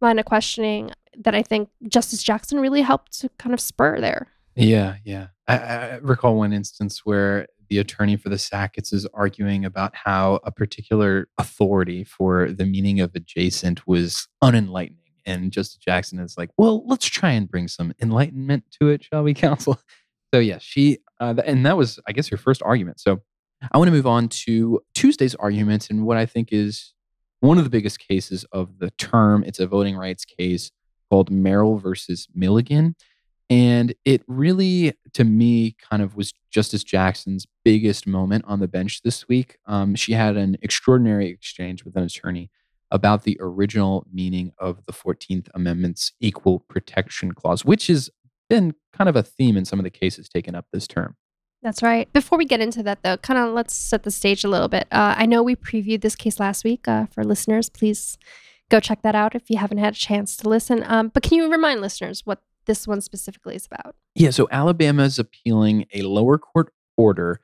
line 0.00 0.18
of 0.18 0.24
questioning 0.24 0.90
that 1.16 1.34
i 1.34 1.42
think 1.42 1.68
justice 1.88 2.22
jackson 2.22 2.60
really 2.60 2.82
helped 2.82 3.18
to 3.18 3.28
kind 3.38 3.52
of 3.52 3.60
spur 3.60 4.00
there 4.00 4.28
Yeah, 4.58 4.96
yeah. 5.04 5.28
I, 5.46 5.56
I 5.56 5.96
recall 5.98 6.36
one 6.36 6.52
instance 6.52 7.02
where 7.04 7.46
the 7.70 7.78
attorney 7.78 8.16
for 8.16 8.28
the 8.28 8.36
Sacketts 8.36 8.92
is 8.92 9.06
arguing 9.14 9.64
about 9.64 9.94
how 9.94 10.40
a 10.42 10.50
particular 10.50 11.28
authority 11.38 12.02
for 12.02 12.50
the 12.50 12.66
meaning 12.66 12.98
of 12.98 13.14
adjacent 13.14 13.86
was 13.86 14.26
unenlightening. 14.42 14.96
And 15.24 15.52
Justice 15.52 15.78
Jackson 15.78 16.18
is 16.18 16.36
like, 16.36 16.50
well, 16.58 16.84
let's 16.86 17.06
try 17.06 17.30
and 17.30 17.48
bring 17.48 17.68
some 17.68 17.92
enlightenment 18.02 18.64
to 18.80 18.88
it, 18.88 19.04
shall 19.04 19.22
we, 19.22 19.34
counsel? 19.34 19.78
So, 20.34 20.40
yeah, 20.40 20.58
she, 20.60 20.98
uh, 21.20 21.36
and 21.46 21.64
that 21.64 21.78
was, 21.78 21.98
I 22.06 22.12
guess, 22.12 22.30
your 22.30 22.36
first 22.36 22.60
argument. 22.62 23.00
So, 23.00 23.22
I 23.72 23.78
want 23.78 23.88
to 23.88 23.92
move 23.92 24.06
on 24.06 24.28
to 24.28 24.80
Tuesday's 24.94 25.34
arguments 25.36 25.90
and 25.90 26.06
what 26.06 26.16
I 26.16 26.26
think 26.26 26.48
is 26.52 26.94
one 27.40 27.58
of 27.58 27.64
the 27.64 27.70
biggest 27.70 27.98
cases 27.98 28.44
of 28.52 28.78
the 28.78 28.90
term. 28.92 29.44
It's 29.44 29.60
a 29.60 29.66
voting 29.66 29.96
rights 29.96 30.24
case 30.24 30.70
called 31.10 31.30
Merrill 31.30 31.78
versus 31.78 32.28
Milligan. 32.34 32.94
And 33.50 33.94
it 34.04 34.22
really, 34.28 34.92
to 35.14 35.24
me, 35.24 35.74
kind 35.90 36.02
of 36.02 36.14
was 36.16 36.34
Justice 36.50 36.84
Jackson's 36.84 37.46
biggest 37.64 38.06
moment 38.06 38.44
on 38.46 38.60
the 38.60 38.68
bench 38.68 39.02
this 39.02 39.26
week. 39.26 39.56
Um, 39.66 39.94
she 39.94 40.12
had 40.12 40.36
an 40.36 40.58
extraordinary 40.60 41.28
exchange 41.28 41.84
with 41.84 41.96
an 41.96 42.02
attorney 42.02 42.50
about 42.90 43.22
the 43.22 43.36
original 43.40 44.06
meaning 44.12 44.52
of 44.58 44.84
the 44.86 44.92
14th 44.92 45.48
Amendment's 45.54 46.12
Equal 46.20 46.60
Protection 46.60 47.32
Clause, 47.32 47.64
which 47.64 47.86
has 47.86 48.10
been 48.48 48.74
kind 48.92 49.08
of 49.08 49.16
a 49.16 49.22
theme 49.22 49.56
in 49.56 49.64
some 49.64 49.78
of 49.78 49.84
the 49.84 49.90
cases 49.90 50.28
taken 50.28 50.54
up 50.54 50.66
this 50.72 50.86
term. 50.86 51.16
That's 51.62 51.82
right. 51.82 52.12
Before 52.12 52.38
we 52.38 52.44
get 52.44 52.60
into 52.60 52.82
that, 52.84 53.02
though, 53.02 53.16
kind 53.16 53.38
of 53.38 53.52
let's 53.52 53.74
set 53.74 54.04
the 54.04 54.10
stage 54.10 54.44
a 54.44 54.48
little 54.48 54.68
bit. 54.68 54.86
Uh, 54.92 55.14
I 55.16 55.26
know 55.26 55.42
we 55.42 55.56
previewed 55.56 56.02
this 56.02 56.14
case 56.14 56.38
last 56.38 56.64
week. 56.64 56.86
Uh, 56.86 57.06
for 57.06 57.24
listeners, 57.24 57.68
please 57.68 58.16
go 58.70 58.80
check 58.80 59.02
that 59.02 59.14
out 59.14 59.34
if 59.34 59.50
you 59.50 59.58
haven't 59.58 59.78
had 59.78 59.94
a 59.94 59.96
chance 59.96 60.36
to 60.36 60.48
listen. 60.48 60.84
Um, 60.86 61.08
but 61.08 61.22
can 61.22 61.36
you 61.36 61.50
remind 61.50 61.80
listeners 61.80 62.22
what 62.24 62.42
this 62.66 62.86
one 62.86 63.00
specifically 63.00 63.56
is 63.56 63.66
about? 63.66 63.96
Yeah, 64.14 64.30
so 64.30 64.46
Alabama 64.52 65.04
is 65.04 65.18
appealing 65.18 65.86
a 65.92 66.02
lower 66.02 66.38
court 66.38 66.72
order 66.96 67.40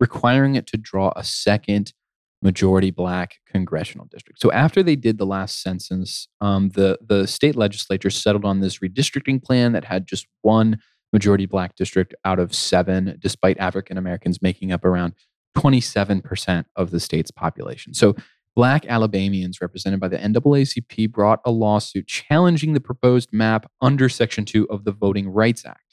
requiring 0.00 0.54
it 0.54 0.66
to 0.68 0.76
draw 0.76 1.12
a 1.16 1.24
second 1.24 1.92
majority 2.40 2.90
black 2.90 3.40
congressional 3.50 4.06
district. 4.06 4.40
So 4.40 4.52
after 4.52 4.82
they 4.82 4.94
did 4.94 5.18
the 5.18 5.26
last 5.26 5.60
census, 5.60 6.28
um, 6.40 6.70
the 6.70 6.98
the 7.04 7.26
state 7.26 7.56
legislature 7.56 8.10
settled 8.10 8.44
on 8.44 8.60
this 8.60 8.78
redistricting 8.78 9.42
plan 9.42 9.72
that 9.72 9.84
had 9.84 10.06
just 10.06 10.26
one 10.42 10.78
majority 11.12 11.46
black 11.46 11.74
district 11.76 12.14
out 12.24 12.38
of 12.38 12.54
seven, 12.54 13.16
despite 13.20 13.58
African 13.58 13.96
Americans 13.96 14.42
making 14.42 14.72
up 14.72 14.84
around 14.84 15.14
27% 15.56 16.64
of 16.76 16.90
the 16.90 17.00
state's 17.00 17.30
population. 17.30 17.94
So 17.94 18.14
black 18.54 18.86
Alabamians 18.86 19.60
represented 19.60 20.00
by 20.00 20.08
the 20.08 20.18
NAACP 20.18 21.10
brought 21.10 21.40
a 21.44 21.50
lawsuit 21.50 22.06
challenging 22.06 22.74
the 22.74 22.80
proposed 22.80 23.32
map 23.32 23.70
under 23.80 24.08
Section 24.08 24.44
2 24.44 24.68
of 24.68 24.84
the 24.84 24.92
Voting 24.92 25.28
Rights 25.28 25.64
Act. 25.64 25.88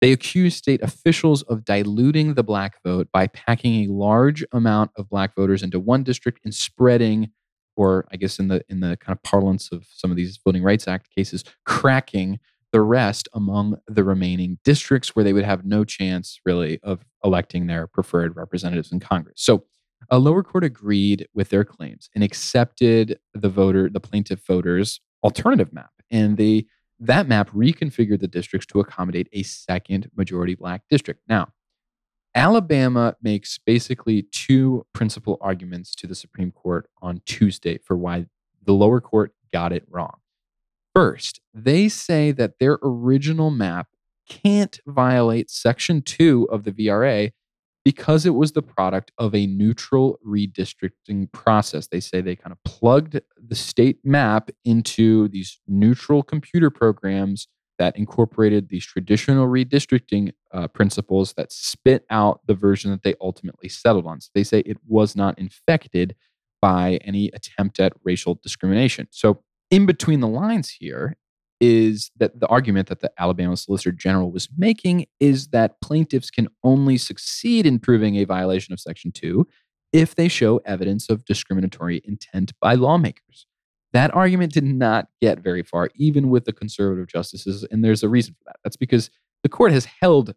They 0.00 0.12
accused 0.12 0.58
state 0.58 0.80
officials 0.82 1.42
of 1.42 1.64
diluting 1.64 2.34
the 2.34 2.44
black 2.44 2.80
vote 2.84 3.08
by 3.12 3.26
packing 3.26 3.84
a 3.84 3.92
large 3.92 4.44
amount 4.52 4.92
of 4.96 5.08
black 5.08 5.34
voters 5.34 5.62
into 5.62 5.80
one 5.80 6.04
district 6.04 6.40
and 6.44 6.54
spreading, 6.54 7.30
or 7.76 8.06
I 8.12 8.16
guess 8.16 8.38
in 8.38 8.46
the 8.46 8.62
in 8.68 8.78
the 8.80 8.96
kind 8.96 9.16
of 9.16 9.22
parlance 9.24 9.70
of 9.72 9.86
some 9.92 10.12
of 10.12 10.16
these 10.16 10.38
Voting 10.44 10.62
Rights 10.62 10.86
Act 10.86 11.10
cases, 11.10 11.42
cracking 11.66 12.38
the 12.72 12.80
rest 12.80 13.28
among 13.32 13.78
the 13.86 14.04
remaining 14.04 14.58
districts 14.64 15.14
where 15.16 15.24
they 15.24 15.32
would 15.32 15.44
have 15.44 15.64
no 15.64 15.84
chance 15.84 16.38
really 16.44 16.78
of 16.82 17.04
electing 17.24 17.66
their 17.66 17.86
preferred 17.86 18.36
representatives 18.36 18.92
in 18.92 19.00
Congress. 19.00 19.40
So 19.42 19.64
a 20.10 20.18
lower 20.18 20.42
court 20.42 20.64
agreed 20.64 21.26
with 21.34 21.48
their 21.48 21.64
claims 21.64 22.08
and 22.14 22.22
accepted 22.22 23.18
the 23.34 23.48
voter, 23.48 23.88
the 23.88 24.00
plaintiff 24.00 24.46
voters' 24.46 25.00
alternative 25.22 25.72
map. 25.72 25.90
And 26.10 26.36
they 26.36 26.66
that 27.00 27.28
map 27.28 27.50
reconfigured 27.50 28.20
the 28.20 28.28
districts 28.28 28.66
to 28.66 28.80
accommodate 28.80 29.28
a 29.32 29.44
second 29.44 30.10
majority 30.16 30.54
black 30.56 30.82
district. 30.90 31.20
Now, 31.28 31.48
Alabama 32.34 33.14
makes 33.22 33.58
basically 33.58 34.26
two 34.32 34.84
principal 34.92 35.38
arguments 35.40 35.94
to 35.96 36.06
the 36.06 36.14
Supreme 36.14 36.50
Court 36.50 36.88
on 37.00 37.20
Tuesday 37.24 37.78
for 37.78 37.96
why 37.96 38.26
the 38.64 38.72
lower 38.72 39.00
court 39.00 39.32
got 39.52 39.72
it 39.72 39.84
wrong. 39.88 40.18
First, 40.98 41.38
they 41.54 41.88
say 41.88 42.32
that 42.32 42.58
their 42.58 42.80
original 42.82 43.50
map 43.52 43.86
can't 44.28 44.80
violate 44.84 45.48
Section 45.48 46.02
2 46.02 46.48
of 46.50 46.64
the 46.64 46.72
VRA 46.72 47.30
because 47.84 48.26
it 48.26 48.34
was 48.34 48.50
the 48.50 48.62
product 48.62 49.12
of 49.16 49.32
a 49.32 49.46
neutral 49.46 50.18
redistricting 50.26 51.30
process. 51.30 51.86
They 51.86 52.00
say 52.00 52.20
they 52.20 52.34
kind 52.34 52.50
of 52.50 52.58
plugged 52.64 53.20
the 53.36 53.54
state 53.54 54.00
map 54.02 54.50
into 54.64 55.28
these 55.28 55.60
neutral 55.68 56.24
computer 56.24 56.68
programs 56.68 57.46
that 57.78 57.96
incorporated 57.96 58.68
these 58.68 58.84
traditional 58.84 59.46
redistricting 59.46 60.32
uh, 60.52 60.66
principles 60.66 61.32
that 61.34 61.52
spit 61.52 62.06
out 62.10 62.40
the 62.48 62.54
version 62.54 62.90
that 62.90 63.04
they 63.04 63.14
ultimately 63.20 63.68
settled 63.68 64.08
on. 64.08 64.20
So 64.20 64.30
they 64.34 64.42
say 64.42 64.64
it 64.66 64.78
was 64.84 65.14
not 65.14 65.38
infected 65.38 66.16
by 66.60 66.98
any 67.04 67.28
attempt 67.28 67.78
at 67.78 67.92
racial 68.02 68.34
discrimination. 68.42 69.06
So 69.12 69.44
in 69.70 69.86
between 69.86 70.20
the 70.20 70.28
lines 70.28 70.70
here 70.70 71.16
is 71.60 72.10
that 72.16 72.38
the 72.38 72.46
argument 72.46 72.88
that 72.88 73.00
the 73.00 73.10
Alabama 73.18 73.56
Solicitor 73.56 73.92
General 73.92 74.30
was 74.30 74.48
making 74.56 75.06
is 75.18 75.48
that 75.48 75.80
plaintiffs 75.80 76.30
can 76.30 76.48
only 76.62 76.96
succeed 76.96 77.66
in 77.66 77.78
proving 77.78 78.16
a 78.16 78.24
violation 78.24 78.72
of 78.72 78.80
Section 78.80 79.10
2 79.12 79.46
if 79.92 80.14
they 80.14 80.28
show 80.28 80.58
evidence 80.58 81.08
of 81.08 81.24
discriminatory 81.24 82.00
intent 82.04 82.52
by 82.60 82.74
lawmakers. 82.74 83.46
That 83.92 84.14
argument 84.14 84.52
did 84.52 84.64
not 84.64 85.08
get 85.20 85.40
very 85.40 85.62
far, 85.62 85.88
even 85.96 86.28
with 86.28 86.44
the 86.44 86.52
conservative 86.52 87.08
justices, 87.08 87.66
and 87.70 87.82
there's 87.82 88.02
a 88.02 88.08
reason 88.08 88.34
for 88.34 88.44
that. 88.46 88.56
That's 88.62 88.76
because 88.76 89.10
the 89.42 89.48
court 89.48 89.72
has 89.72 89.86
held 90.00 90.34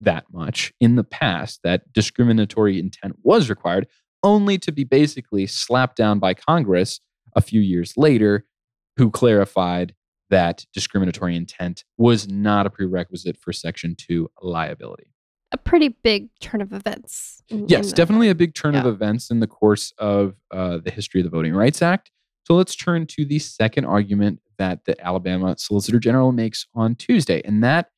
that 0.00 0.24
much 0.32 0.72
in 0.80 0.96
the 0.96 1.04
past 1.04 1.60
that 1.64 1.92
discriminatory 1.92 2.78
intent 2.78 3.16
was 3.22 3.50
required, 3.50 3.88
only 4.22 4.56
to 4.58 4.72
be 4.72 4.84
basically 4.84 5.46
slapped 5.46 5.96
down 5.96 6.18
by 6.18 6.32
Congress 6.32 7.00
a 7.34 7.40
few 7.40 7.60
years 7.60 7.94
later 7.96 8.46
who 8.96 9.10
clarified 9.10 9.94
that 10.30 10.64
discriminatory 10.72 11.36
intent 11.36 11.84
was 11.98 12.28
not 12.28 12.66
a 12.66 12.70
prerequisite 12.70 13.36
for 13.36 13.52
Section 13.52 13.94
2 13.96 14.30
liability. 14.40 15.12
A 15.52 15.58
pretty 15.58 15.88
big 15.88 16.30
turn 16.40 16.62
of 16.62 16.72
events. 16.72 17.42
In, 17.50 17.68
yes, 17.68 17.90
in 17.90 17.94
definitely 17.94 18.30
a 18.30 18.34
big 18.34 18.54
turn 18.54 18.72
yeah. 18.72 18.80
of 18.80 18.86
events 18.86 19.30
in 19.30 19.40
the 19.40 19.46
course 19.46 19.92
of 19.98 20.34
uh, 20.50 20.78
the 20.78 20.90
history 20.90 21.20
of 21.20 21.24
the 21.24 21.30
Voting 21.30 21.54
Rights 21.54 21.82
Act. 21.82 22.10
So 22.46 22.54
let's 22.54 22.74
turn 22.74 23.06
to 23.08 23.26
the 23.26 23.38
second 23.38 23.84
argument 23.84 24.40
that 24.58 24.86
the 24.86 24.98
Alabama 25.04 25.56
Solicitor 25.58 25.98
General 25.98 26.32
makes 26.32 26.66
on 26.74 26.94
Tuesday. 26.94 27.42
And 27.44 27.62
that 27.62 27.90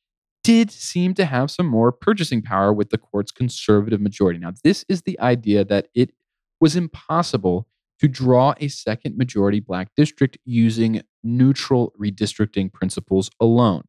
did 0.43 0.69
seem 0.69 1.13
to 1.15 1.25
have 1.25 1.49
some 1.49 1.65
more 1.65 1.91
purchasing 1.91 2.41
power 2.41 2.71
with 2.71 2.89
the 2.89 2.97
court's 2.97 3.31
conservative 3.31 4.01
majority. 4.01 4.39
Now, 4.39 4.51
this 4.63 4.85
is 4.89 5.01
the 5.03 5.19
idea 5.19 5.63
that 5.65 5.87
it 5.95 6.11
was 6.59 6.75
impossible 6.75 7.67
to 7.99 8.07
draw 8.07 8.53
a 8.59 8.67
second 8.67 9.17
majority 9.17 9.59
black 9.59 9.89
district 9.95 10.37
using 10.45 11.01
neutral 11.23 11.93
redistricting 11.99 12.71
principles 12.71 13.29
alone. 13.39 13.83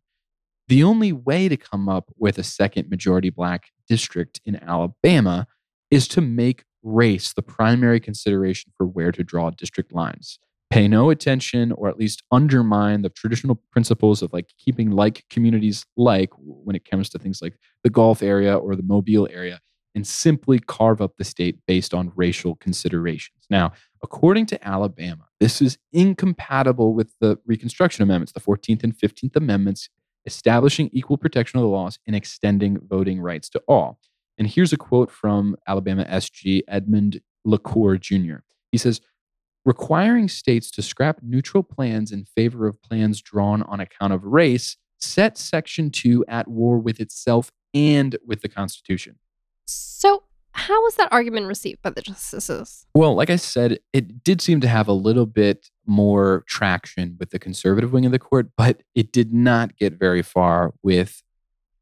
The 0.68 0.82
only 0.82 1.12
way 1.12 1.48
to 1.48 1.56
come 1.56 1.88
up 1.88 2.10
with 2.16 2.38
a 2.38 2.42
second 2.42 2.90
majority 2.90 3.30
black 3.30 3.70
district 3.88 4.40
in 4.44 4.62
Alabama 4.62 5.46
is 5.90 6.08
to 6.08 6.20
make 6.20 6.64
race 6.82 7.32
the 7.32 7.42
primary 7.42 8.00
consideration 8.00 8.72
for 8.76 8.86
where 8.86 9.12
to 9.12 9.22
draw 9.22 9.50
district 9.50 9.92
lines. 9.92 10.38
Pay 10.70 10.88
no 10.88 11.10
attention 11.10 11.70
or 11.72 11.88
at 11.88 11.96
least 11.96 12.24
undermine 12.32 13.02
the 13.02 13.08
traditional 13.08 13.62
principles 13.70 14.22
of 14.22 14.32
like 14.32 14.50
keeping 14.58 14.90
like 14.90 15.24
communities 15.30 15.86
like 15.96 16.30
when 16.36 16.74
it 16.74 16.88
comes 16.88 17.08
to 17.10 17.18
things 17.18 17.40
like 17.40 17.54
the 17.84 17.90
Gulf 17.90 18.22
area 18.22 18.56
or 18.56 18.74
the 18.74 18.82
Mobile 18.82 19.28
area 19.30 19.60
and 19.96 20.06
simply 20.06 20.58
carve 20.58 21.00
up 21.00 21.16
the 21.16 21.24
state 21.24 21.58
based 21.66 21.94
on 21.94 22.12
racial 22.14 22.54
considerations. 22.54 23.46
Now, 23.48 23.72
according 24.02 24.44
to 24.46 24.68
Alabama, 24.68 25.24
this 25.40 25.62
is 25.62 25.78
incompatible 25.90 26.92
with 26.92 27.14
the 27.18 27.38
Reconstruction 27.46 28.02
Amendments, 28.02 28.32
the 28.32 28.40
14th 28.40 28.84
and 28.84 28.96
15th 28.96 29.34
Amendments, 29.34 29.88
establishing 30.26 30.90
equal 30.92 31.16
protection 31.16 31.58
of 31.58 31.62
the 31.62 31.68
laws 31.68 31.98
and 32.06 32.14
extending 32.14 32.78
voting 32.78 33.20
rights 33.20 33.48
to 33.48 33.62
all. 33.66 33.98
And 34.36 34.46
here's 34.46 34.72
a 34.72 34.76
quote 34.76 35.10
from 35.10 35.56
Alabama 35.66 36.04
SG 36.04 36.60
Edmund 36.68 37.22
LaCour 37.46 37.96
Jr. 37.96 38.40
He 38.70 38.76
says, 38.76 39.00
requiring 39.64 40.28
states 40.28 40.70
to 40.72 40.82
scrap 40.82 41.20
neutral 41.22 41.62
plans 41.62 42.12
in 42.12 42.26
favor 42.26 42.66
of 42.66 42.82
plans 42.82 43.22
drawn 43.22 43.62
on 43.62 43.80
account 43.80 44.12
of 44.12 44.24
race 44.24 44.76
sets 44.98 45.42
Section 45.42 45.90
2 45.90 46.26
at 46.28 46.48
war 46.48 46.78
with 46.78 47.00
itself 47.00 47.50
and 47.72 48.16
with 48.26 48.42
the 48.42 48.48
Constitution. 48.48 49.18
So, 49.66 50.22
how 50.52 50.82
was 50.84 50.94
that 50.96 51.12
argument 51.12 51.46
received 51.46 51.82
by 51.82 51.90
the 51.90 52.00
justices? 52.00 52.86
Well, 52.94 53.14
like 53.14 53.28
I 53.28 53.36
said, 53.36 53.78
it 53.92 54.24
did 54.24 54.40
seem 54.40 54.60
to 54.62 54.68
have 54.68 54.88
a 54.88 54.92
little 54.92 55.26
bit 55.26 55.68
more 55.84 56.44
traction 56.48 57.16
with 57.20 57.30
the 57.30 57.38
conservative 57.38 57.92
wing 57.92 58.06
of 58.06 58.12
the 58.12 58.18
court, 58.18 58.50
but 58.56 58.82
it 58.94 59.12
did 59.12 59.34
not 59.34 59.76
get 59.76 59.98
very 59.98 60.22
far 60.22 60.72
with 60.82 61.22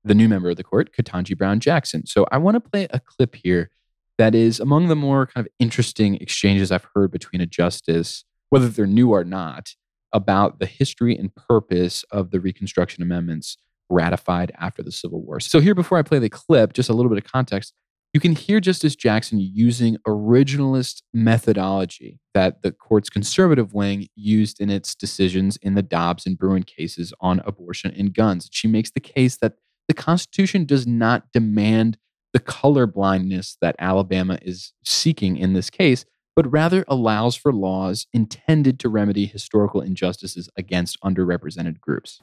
the 0.03 0.15
new 0.15 0.29
member 0.29 0.51
of 0.51 0.57
the 0.57 0.65
court, 0.65 0.91
Ketanji 0.95 1.39
Brown 1.39 1.61
Jackson. 1.61 2.05
So 2.07 2.27
I 2.33 2.39
want 2.39 2.57
to 2.57 2.61
play 2.61 2.89
a 2.91 3.01
clip 3.01 3.37
here 3.37 3.71
that 4.19 4.35
is 4.35 4.61
among 4.61 4.89
the 4.89 4.97
more 4.97 5.27
kind 5.27 5.47
of 5.47 5.53
interesting 5.59 6.17
exchanges 6.17 6.71
I've 6.71 6.87
heard 6.95 7.11
between 7.11 7.41
a 7.41 7.47
justice, 7.47 8.25
whether 8.51 8.69
they're 8.69 8.87
new 8.87 9.11
or 9.11 9.25
not, 9.25 9.75
about 10.13 10.59
the 10.59 10.67
history 10.67 11.17
and 11.17 11.35
purpose 11.35 12.05
of 12.11 12.31
the 12.31 12.41
Reconstruction 12.41 13.03
Amendments 13.03 13.57
ratified 13.91 14.53
after 14.59 14.83
the 14.83 14.93
Civil 14.93 15.23
War. 15.23 15.41
So, 15.41 15.61
here, 15.61 15.75
before 15.75 15.99
I 15.99 16.03
play 16.03 16.19
the 16.19 16.29
clip, 16.29 16.73
just 16.73 16.89
a 16.89 16.93
little 16.95 17.11
bit 17.11 17.19
of 17.19 17.31
context, 17.31 17.73
you 18.15 18.21
can 18.21 18.33
hear 18.33 18.61
Justice 18.61 18.95
Jackson 18.95 19.41
using 19.41 19.97
originalist 20.07 21.03
methodology 21.13 22.21
that 22.33 22.63
the 22.63 22.71
court's 22.71 23.11
conservative 23.11 23.75
wing 23.75 24.07
used 24.15 24.61
in 24.61 24.71
its 24.71 24.95
decisions 24.95 25.57
in 25.57 25.75
the 25.75 25.83
Dobbs 25.83 26.25
and 26.25 26.39
Bruen 26.39 26.63
cases 26.63 27.13
on 27.21 27.41
abortion 27.45 27.93
and 27.97 28.15
guns. 28.15 28.49
She 28.53 28.69
makes 28.69 28.93
the 28.93 29.01
case 29.01 29.37
that 29.39 29.55
the 29.89 29.95
Constitution 29.95 30.65
does 30.65 30.87
not 30.87 31.25
demand 31.33 31.99
the 32.33 32.39
color 32.39 32.87
blindness 32.87 33.57
that 33.61 33.77
Alabama 33.81 34.39
is 34.43 34.73
seeking 34.85 35.37
in 35.37 35.55
this 35.55 35.69
case, 35.69 36.05
but 36.37 36.51
rather 36.51 36.85
allows 36.87 37.35
for 37.35 37.53
laws 37.53 38.07
intended 38.13 38.79
to 38.81 38.89
remedy 38.89 39.27
historical 39.27 39.81
injustices 39.81 40.49
against 40.57 41.01
underrepresented 41.01 41.81
groups. 41.81 42.21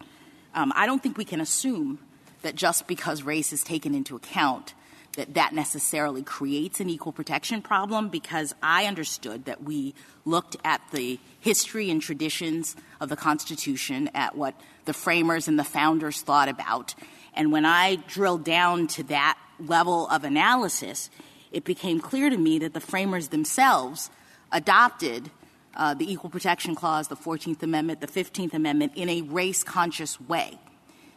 Um, 0.53 0.73
I 0.75 0.85
don't 0.85 1.01
think 1.01 1.17
we 1.17 1.25
can 1.25 1.41
assume 1.41 1.99
that 2.41 2.55
just 2.55 2.87
because 2.87 3.23
race 3.23 3.53
is 3.53 3.63
taken 3.63 3.95
into 3.95 4.15
account, 4.15 4.73
that 5.15 5.33
that 5.33 5.53
necessarily 5.53 6.23
creates 6.23 6.79
an 6.79 6.89
equal 6.89 7.11
protection 7.11 7.61
problem 7.61 8.09
because 8.09 8.55
I 8.61 8.85
understood 8.85 9.45
that 9.45 9.63
we 9.63 9.93
looked 10.25 10.55
at 10.63 10.81
the 10.91 11.19
history 11.39 11.89
and 11.89 12.01
traditions 12.01 12.75
of 12.99 13.09
the 13.09 13.15
Constitution, 13.15 14.09
at 14.13 14.35
what 14.35 14.55
the 14.85 14.93
framers 14.93 15.47
and 15.47 15.59
the 15.59 15.63
founders 15.63 16.21
thought 16.21 16.49
about. 16.49 16.95
And 17.33 17.51
when 17.51 17.65
I 17.65 17.95
drilled 18.07 18.43
down 18.43 18.87
to 18.87 19.03
that 19.03 19.37
level 19.59 20.07
of 20.07 20.23
analysis, 20.23 21.09
it 21.51 21.63
became 21.63 21.99
clear 21.99 22.29
to 22.29 22.37
me 22.37 22.59
that 22.59 22.73
the 22.73 22.79
framers 22.79 23.29
themselves 23.29 24.09
adopted 24.51 25.29
the 25.77 26.12
Equal 26.12 26.29
Protection 26.29 26.75
Clause, 26.75 27.07
the 27.07 27.15
14th 27.15 27.63
Amendment, 27.63 28.01
the 28.01 28.07
15th 28.07 28.53
Amendment 28.53 28.93
in 28.95 29.10
a 29.10 29.21
race 29.21 29.63
conscious 29.63 30.19
way. 30.19 30.60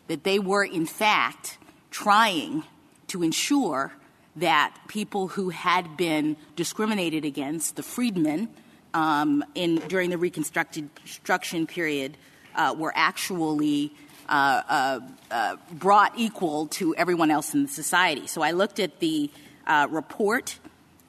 That 0.08 0.24
they 0.24 0.38
were, 0.38 0.64
in 0.64 0.86
fact, 0.86 1.58
trying 1.90 2.64
to 3.08 3.22
ensure 3.22 3.92
that 4.36 4.76
people 4.88 5.28
who 5.28 5.50
had 5.50 5.96
been 5.96 6.36
discriminated 6.56 7.24
against, 7.24 7.76
the 7.76 7.82
freedmen, 7.82 8.48
um, 8.92 9.44
in, 9.54 9.76
during 9.88 10.10
the 10.10 10.18
Reconstruction 10.18 11.66
period, 11.66 12.16
uh, 12.54 12.74
were 12.76 12.92
actually 12.94 13.92
uh, 14.28 14.62
uh, 14.68 15.00
uh, 15.30 15.56
brought 15.72 16.12
equal 16.16 16.66
to 16.68 16.94
everyone 16.96 17.30
else 17.30 17.54
in 17.54 17.62
the 17.62 17.68
society. 17.68 18.26
So 18.26 18.42
I 18.42 18.52
looked 18.52 18.80
at 18.80 19.00
the 19.00 19.30
uh, 19.66 19.86
report 19.90 20.58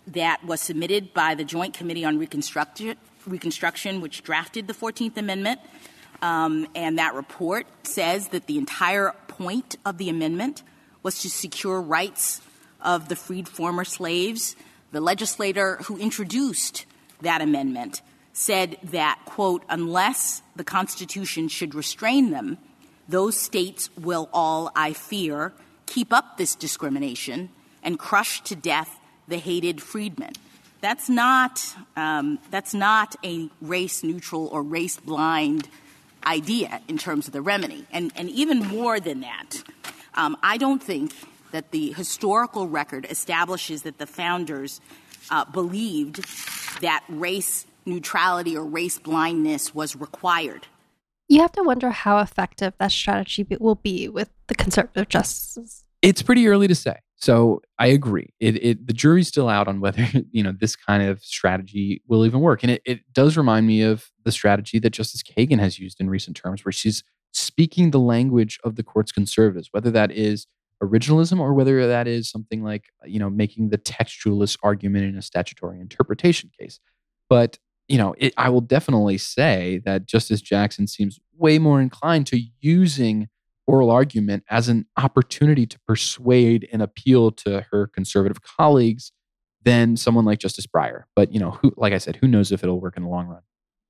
that 0.07 0.43
was 0.43 0.61
submitted 0.61 1.13
by 1.13 1.35
the 1.35 1.43
Joint 1.43 1.73
Committee 1.73 2.05
on 2.05 2.19
Reconstruction, 2.19 2.95
Reconstruction 3.27 4.01
which 4.01 4.23
drafted 4.23 4.67
the 4.67 4.73
14th 4.73 5.17
Amendment. 5.17 5.59
Um, 6.21 6.67
and 6.75 6.97
that 6.97 7.13
report 7.13 7.67
says 7.83 8.29
that 8.29 8.47
the 8.47 8.57
entire 8.57 9.13
point 9.27 9.75
of 9.85 9.97
the 9.97 10.09
amendment 10.09 10.63
was 11.03 11.21
to 11.21 11.29
secure 11.29 11.81
rights 11.81 12.41
of 12.81 13.09
the 13.09 13.15
freed 13.15 13.47
former 13.47 13.83
slaves. 13.83 14.55
The 14.91 15.01
legislator 15.01 15.77
who 15.83 15.97
introduced 15.97 16.85
that 17.21 17.41
amendment 17.41 18.01
said 18.33 18.77
that, 18.83 19.19
quote, 19.25 19.63
unless 19.69 20.41
the 20.55 20.63
Constitution 20.63 21.47
should 21.47 21.75
restrain 21.75 22.31
them, 22.31 22.57
those 23.07 23.37
states 23.37 23.89
will 23.97 24.29
all, 24.33 24.71
I 24.75 24.93
fear, 24.93 25.53
keep 25.85 26.11
up 26.11 26.37
this 26.37 26.55
discrimination 26.55 27.49
and 27.83 27.99
crush 27.99 28.41
to 28.43 28.55
death 28.55 28.99
the 29.27 29.37
hated 29.37 29.81
freedmen. 29.81 30.33
That's 30.85 31.09
not, 31.09 31.65
um, 31.95 32.37
that's 32.51 32.75
not 32.75 33.15
a 33.25 33.49
race 33.59 34.03
neutral 34.03 34.45
or 34.49 34.61
race 34.61 34.97
blind 34.97 35.67
idea 36.23 36.79
in 36.87 36.99
terms 36.99 37.25
of 37.25 37.33
the 37.33 37.41
remedy. 37.41 37.87
And, 37.91 38.11
and 38.15 38.29
even 38.29 38.59
more 38.59 38.99
than 38.99 39.21
that, 39.21 39.63
um, 40.13 40.37
I 40.43 40.57
don't 40.57 40.83
think 40.83 41.13
that 41.49 41.71
the 41.71 41.91
historical 41.93 42.67
record 42.67 43.07
establishes 43.09 43.81
that 43.81 43.97
the 43.97 44.05
founders 44.05 44.79
uh, 45.31 45.45
believed 45.45 46.23
that 46.81 47.03
race 47.09 47.65
neutrality 47.87 48.55
or 48.55 48.63
race 48.63 48.99
blindness 48.99 49.73
was 49.73 49.95
required. 49.95 50.67
You 51.27 51.41
have 51.41 51.53
to 51.53 51.63
wonder 51.63 51.89
how 51.89 52.19
effective 52.19 52.73
that 52.77 52.91
strategy 52.91 53.43
will 53.59 53.73
be 53.73 54.07
with 54.07 54.29
the 54.45 54.53
conservative 54.53 55.09
justices. 55.09 55.83
It's 56.03 56.21
pretty 56.21 56.47
early 56.47 56.67
to 56.67 56.75
say. 56.75 56.97
So 57.17 57.61
I 57.79 57.87
agree. 57.87 58.33
It, 58.39 58.63
it 58.63 58.87
the 58.87 58.93
jury's 58.93 59.27
still 59.27 59.47
out 59.49 59.67
on 59.67 59.79
whether 59.79 60.05
you 60.31 60.43
know 60.43 60.53
this 60.57 60.75
kind 60.75 61.03
of 61.03 61.21
strategy 61.23 62.01
will 62.07 62.25
even 62.25 62.41
work, 62.41 62.63
and 62.63 62.71
it, 62.71 62.81
it 62.85 63.13
does 63.13 63.37
remind 63.37 63.67
me 63.67 63.81
of 63.81 64.11
the 64.23 64.31
strategy 64.31 64.79
that 64.79 64.91
Justice 64.91 65.23
Kagan 65.23 65.59
has 65.59 65.79
used 65.79 65.99
in 65.99 66.09
recent 66.09 66.35
terms, 66.35 66.65
where 66.65 66.71
she's 66.71 67.03
speaking 67.31 67.91
the 67.91 67.99
language 67.99 68.59
of 68.63 68.75
the 68.75 68.83
court's 68.83 69.11
conservatives, 69.11 69.69
whether 69.71 69.91
that 69.91 70.11
is 70.11 70.47
originalism 70.83 71.39
or 71.39 71.53
whether 71.53 71.87
that 71.87 72.07
is 72.07 72.29
something 72.29 72.61
like 72.63 72.85
you 73.05 73.19
know 73.19 73.29
making 73.29 73.69
the 73.69 73.77
textualist 73.77 74.57
argument 74.61 75.05
in 75.05 75.17
a 75.17 75.21
statutory 75.21 75.79
interpretation 75.79 76.51
case. 76.59 76.79
But 77.29 77.57
you 77.87 77.97
know, 77.97 78.15
it, 78.17 78.33
I 78.37 78.49
will 78.49 78.61
definitely 78.61 79.17
say 79.17 79.81
that 79.85 80.05
Justice 80.05 80.41
Jackson 80.41 80.87
seems 80.87 81.19
way 81.37 81.59
more 81.59 81.79
inclined 81.81 82.27
to 82.27 82.41
using 82.59 83.29
oral 83.67 83.91
argument 83.91 84.43
as 84.49 84.69
an 84.69 84.85
opportunity 84.97 85.65
to 85.65 85.79
persuade 85.87 86.67
and 86.71 86.81
appeal 86.81 87.31
to 87.31 87.65
her 87.71 87.87
conservative 87.87 88.41
colleagues 88.41 89.11
than 89.63 89.97
someone 89.97 90.25
like 90.25 90.39
Justice 90.39 90.67
Breyer. 90.67 91.03
But, 91.15 91.33
you 91.33 91.39
know, 91.39 91.51
who, 91.51 91.73
like 91.75 91.93
I 91.93 91.97
said, 91.97 92.17
who 92.17 92.27
knows 92.27 92.51
if 92.51 92.63
it'll 92.63 92.79
work 92.79 92.97
in 92.97 93.03
the 93.03 93.09
long 93.09 93.27
run? 93.27 93.41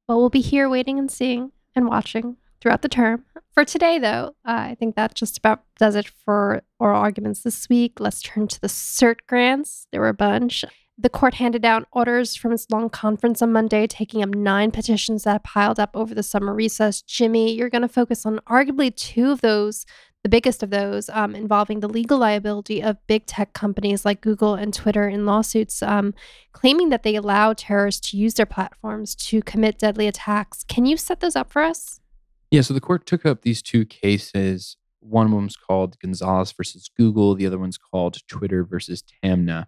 Well, 0.07 0.19
we'll 0.19 0.29
be 0.29 0.41
here 0.41 0.69
waiting 0.69 0.97
and 0.99 1.11
seeing 1.11 1.51
and 1.75 1.87
watching 1.87 2.37
throughout 2.61 2.81
the 2.81 2.89
term. 2.89 3.25
For 3.51 3.65
today, 3.65 3.99
though, 3.99 4.35
uh, 4.45 4.71
I 4.71 4.75
think 4.79 4.95
that 4.95 5.15
just 5.15 5.37
about 5.37 5.63
does 5.77 5.95
it 5.95 6.07
for 6.07 6.61
oral 6.79 6.99
arguments 6.99 7.41
this 7.41 7.69
week. 7.69 7.99
Let's 7.99 8.21
turn 8.21 8.47
to 8.47 8.61
the 8.61 8.67
cert 8.67 9.17
grants. 9.27 9.87
There 9.91 10.01
were 10.01 10.09
a 10.09 10.13
bunch. 10.13 10.63
The 10.97 11.09
court 11.09 11.33
handed 11.35 11.61
down 11.61 11.85
orders 11.91 12.35
from 12.35 12.53
its 12.53 12.69
long 12.69 12.89
conference 12.89 13.41
on 13.41 13.51
Monday, 13.51 13.85
taking 13.85 14.23
up 14.23 14.29
nine 14.29 14.71
petitions 14.71 15.23
that 15.23 15.43
piled 15.43 15.77
up 15.79 15.91
over 15.93 16.15
the 16.15 16.23
summer 16.23 16.53
recess. 16.53 17.01
Jimmy, 17.01 17.53
you're 17.53 17.69
going 17.69 17.81
to 17.81 17.89
focus 17.89 18.25
on 18.25 18.39
arguably 18.49 18.95
two 18.95 19.29
of 19.29 19.41
those, 19.41 19.85
the 20.23 20.29
biggest 20.29 20.63
of 20.63 20.69
those, 20.69 21.09
um, 21.09 21.35
involving 21.35 21.81
the 21.81 21.89
legal 21.89 22.17
liability 22.17 22.81
of 22.81 22.95
big 23.07 23.25
tech 23.25 23.51
companies 23.51 24.05
like 24.05 24.21
Google 24.21 24.55
and 24.55 24.73
Twitter 24.73 25.09
in 25.09 25.25
lawsuits, 25.25 25.83
um, 25.83 26.13
claiming 26.53 26.87
that 26.89 27.03
they 27.03 27.15
allow 27.15 27.51
terrorists 27.51 28.09
to 28.11 28.17
use 28.17 28.35
their 28.35 28.45
platforms 28.45 29.15
to 29.15 29.41
commit 29.41 29.77
deadly 29.77 30.07
attacks. 30.07 30.63
Can 30.63 30.85
you 30.85 30.95
set 30.95 31.19
those 31.19 31.35
up 31.35 31.51
for 31.51 31.61
us? 31.61 31.99
Yeah, 32.51 32.61
so 32.61 32.73
the 32.73 32.79
court 32.79 33.05
took 33.05 33.25
up 33.25 33.41
these 33.41 33.61
two 33.61 33.85
cases. 33.85 34.77
One 35.01 35.25
of 35.25 35.33
them's 35.33 35.57
called 35.57 35.99
Gonzalez 35.99 36.53
versus 36.53 36.89
Google, 36.95 37.35
the 37.35 37.45
other 37.45 37.59
one's 37.59 37.77
called 37.77 38.17
Twitter 38.29 38.63
versus 38.63 39.03
Taamneh. 39.03 39.65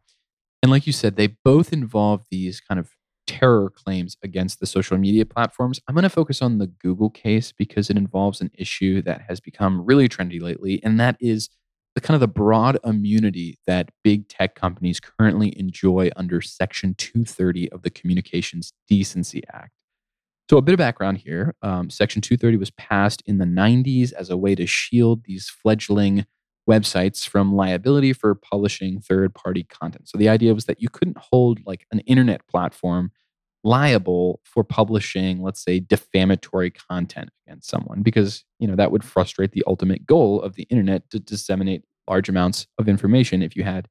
And 0.61 0.71
like 0.71 0.87
you 0.87 0.93
said, 0.93 1.15
they 1.15 1.27
both 1.27 1.71
involve 1.71 2.25
these 2.31 2.59
kind 2.59 2.79
of 2.79 2.91
terror 3.27 3.69
claims 3.69 4.15
against 4.23 4.59
the 4.59 4.65
social 4.65 4.97
media 4.97 5.25
platforms. 5.25 5.79
I'm 5.87 5.95
going 5.95 6.03
to 6.03 6.09
focus 6.09 6.41
on 6.41 6.57
the 6.57 6.67
Google 6.67 7.09
case 7.09 7.51
because 7.51 7.89
it 7.89 7.97
involves 7.97 8.41
an 8.41 8.51
issue 8.53 9.01
that 9.03 9.21
has 9.27 9.39
become 9.39 9.85
really 9.85 10.09
trendy 10.09 10.41
lately, 10.41 10.81
and 10.83 10.99
that 10.99 11.17
is 11.19 11.49
the 11.93 12.01
kind 12.01 12.15
of 12.15 12.21
the 12.21 12.27
broad 12.27 12.77
immunity 12.83 13.57
that 13.65 13.89
big 14.03 14.29
tech 14.29 14.55
companies 14.55 14.99
currently 14.99 15.57
enjoy 15.59 16.09
under 16.15 16.41
Section 16.41 16.93
230 16.95 17.71
of 17.71 17.81
the 17.81 17.89
Communications 17.89 18.71
Decency 18.87 19.41
Act. 19.51 19.71
So, 20.49 20.57
a 20.57 20.61
bit 20.61 20.73
of 20.73 20.77
background 20.77 21.17
here 21.17 21.55
um, 21.61 21.89
Section 21.89 22.21
230 22.21 22.57
was 22.57 22.71
passed 22.71 23.21
in 23.25 23.37
the 23.37 23.45
90s 23.45 24.13
as 24.13 24.29
a 24.29 24.37
way 24.37 24.55
to 24.55 24.65
shield 24.65 25.23
these 25.25 25.49
fledgling 25.49 26.25
websites 26.69 27.27
from 27.27 27.55
liability 27.55 28.13
for 28.13 28.35
publishing 28.35 28.99
third 28.99 29.33
party 29.33 29.63
content. 29.63 30.09
So 30.09 30.17
the 30.17 30.29
idea 30.29 30.53
was 30.53 30.65
that 30.65 30.81
you 30.81 30.89
couldn't 30.89 31.17
hold 31.17 31.59
like 31.65 31.85
an 31.91 31.99
internet 32.01 32.45
platform 32.47 33.11
liable 33.63 34.39
for 34.45 34.63
publishing 34.63 35.41
let's 35.41 35.61
say 35.61 35.79
defamatory 35.79 36.71
content 36.71 37.29
against 37.45 37.69
someone 37.69 38.01
because 38.01 38.45
you 38.59 38.67
know 38.67 38.75
that 38.75 38.91
would 38.91 39.03
frustrate 39.03 39.51
the 39.51 39.63
ultimate 39.67 40.05
goal 40.05 40.41
of 40.41 40.55
the 40.55 40.63
internet 40.63 41.09
to 41.09 41.19
disseminate 41.19 41.83
large 42.07 42.29
amounts 42.29 42.67
of 42.77 42.87
information 42.87 43.41
if 43.41 43.55
you 43.55 43.63
had 43.63 43.87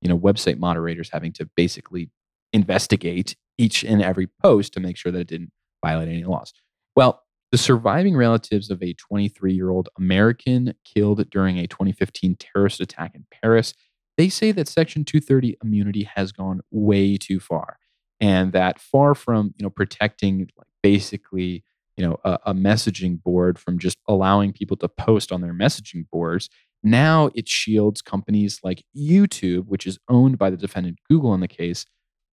you 0.00 0.08
know 0.08 0.18
website 0.18 0.58
moderators 0.58 1.10
having 1.12 1.32
to 1.32 1.48
basically 1.54 2.10
investigate 2.52 3.36
each 3.58 3.84
and 3.84 4.02
every 4.02 4.26
post 4.42 4.72
to 4.72 4.80
make 4.80 4.96
sure 4.96 5.12
that 5.12 5.20
it 5.20 5.28
didn't 5.28 5.52
violate 5.84 6.08
any 6.08 6.24
laws 6.24 6.52
well 6.96 7.22
the 7.52 7.58
surviving 7.58 8.16
relatives 8.16 8.70
of 8.70 8.82
a 8.82 8.94
23 8.94 9.52
year 9.52 9.70
old 9.70 9.88
American 9.98 10.74
killed 10.84 11.28
during 11.30 11.58
a 11.58 11.66
2015 11.66 12.36
terrorist 12.36 12.80
attack 12.80 13.14
in 13.14 13.26
Paris, 13.42 13.74
they 14.16 14.28
say 14.28 14.52
that 14.52 14.68
Section 14.68 15.04
230 15.04 15.56
immunity 15.62 16.04
has 16.14 16.32
gone 16.32 16.60
way 16.70 17.16
too 17.16 17.40
far. 17.40 17.78
And 18.20 18.52
that 18.52 18.78
far 18.78 19.14
from, 19.14 19.54
you 19.56 19.64
know, 19.64 19.70
protecting 19.70 20.48
like 20.56 20.68
basically, 20.82 21.64
you 21.96 22.06
know, 22.06 22.18
a, 22.24 22.38
a 22.46 22.54
messaging 22.54 23.22
board 23.22 23.58
from 23.58 23.78
just 23.78 23.98
allowing 24.06 24.52
people 24.52 24.76
to 24.78 24.88
post 24.88 25.32
on 25.32 25.40
their 25.40 25.54
messaging 25.54 26.04
boards, 26.10 26.50
now 26.82 27.30
it 27.34 27.48
shields 27.48 28.02
companies 28.02 28.60
like 28.62 28.84
YouTube, 28.96 29.66
which 29.66 29.86
is 29.86 29.98
owned 30.08 30.38
by 30.38 30.50
the 30.50 30.56
defendant 30.56 30.98
Google 31.08 31.34
in 31.34 31.40
the 31.40 31.48
case, 31.48 31.86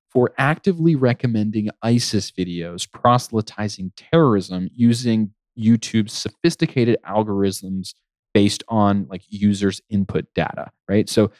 for 0.10 0.32
actively 0.38 0.96
recommending 0.96 1.70
ISIS 1.82 2.32
videos 2.32 2.89
proselytizing 2.89 3.91
terrorism 3.96 4.70
using 4.74 5.32
YouTube's 5.58 6.13
sophisticated 6.13 6.98
algorithms 7.06 7.93
based 8.34 8.63
on 8.67 9.08
like 9.10 9.24
users' 9.28 9.82
input 9.89 10.26
data, 10.36 10.72
right? 10.88 11.10
So 11.10 11.32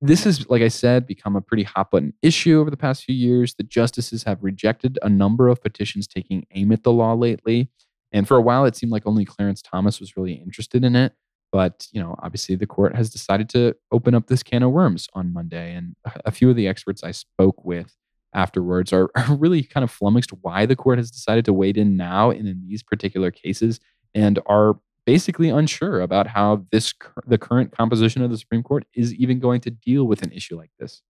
this 0.00 0.24
has, 0.24 0.48
like 0.50 0.62
I 0.62 0.68
said, 0.68 1.06
become 1.06 1.36
a 1.36 1.40
pretty 1.40 1.62
hot 1.62 1.90
button 1.90 2.12
issue 2.22 2.60
over 2.60 2.70
the 2.70 2.76
past 2.76 3.04
few 3.04 3.14
years. 3.14 3.54
The 3.54 3.64
justices 3.64 4.24
have 4.24 4.44
rejected 4.44 4.98
a 5.02 5.08
number 5.08 5.48
of 5.48 5.62
petitions 5.62 6.06
taking 6.06 6.46
aim 6.52 6.72
at 6.72 6.82
the 6.82 6.92
law 6.92 7.14
lately. 7.14 7.70
And 8.12 8.28
for 8.28 8.36
a 8.36 8.42
while, 8.42 8.66
it 8.66 8.76
seemed 8.76 8.92
like 8.92 9.06
only 9.06 9.24
Clarence 9.24 9.62
Thomas 9.62 9.98
was 9.98 10.16
really 10.16 10.34
interested 10.34 10.84
in 10.84 10.94
it. 10.94 11.14
But, 11.56 11.88
you 11.90 12.02
know, 12.02 12.14
obviously 12.22 12.54
the 12.54 12.66
court 12.66 12.94
has 12.94 13.08
decided 13.08 13.48
to 13.48 13.74
open 13.90 14.14
up 14.14 14.26
this 14.26 14.42
can 14.42 14.62
of 14.62 14.72
worms 14.72 15.08
on 15.14 15.32
Monday. 15.32 15.72
And 15.72 15.96
a 16.26 16.30
few 16.30 16.50
of 16.50 16.56
the 16.56 16.68
experts 16.68 17.02
I 17.02 17.12
spoke 17.12 17.64
with 17.64 17.96
afterwards 18.34 18.92
are, 18.92 19.10
are 19.16 19.34
really 19.34 19.62
kind 19.62 19.82
of 19.82 19.90
flummoxed 19.90 20.34
why 20.42 20.66
the 20.66 20.76
court 20.76 20.98
has 20.98 21.10
decided 21.10 21.46
to 21.46 21.54
wade 21.54 21.78
in 21.78 21.96
now 21.96 22.28
and 22.28 22.46
in 22.46 22.60
these 22.68 22.82
particular 22.82 23.30
cases 23.30 23.80
and 24.14 24.38
are 24.44 24.78
basically 25.06 25.48
unsure 25.48 26.02
about 26.02 26.26
how 26.26 26.66
this 26.72 26.92
the 27.26 27.38
current 27.38 27.74
composition 27.74 28.20
of 28.20 28.30
the 28.30 28.36
Supreme 28.36 28.62
Court 28.62 28.84
is 28.92 29.14
even 29.14 29.38
going 29.38 29.62
to 29.62 29.70
deal 29.70 30.04
with 30.04 30.20
an 30.20 30.32
issue 30.32 30.58
like 30.58 30.72
this. 30.78 31.00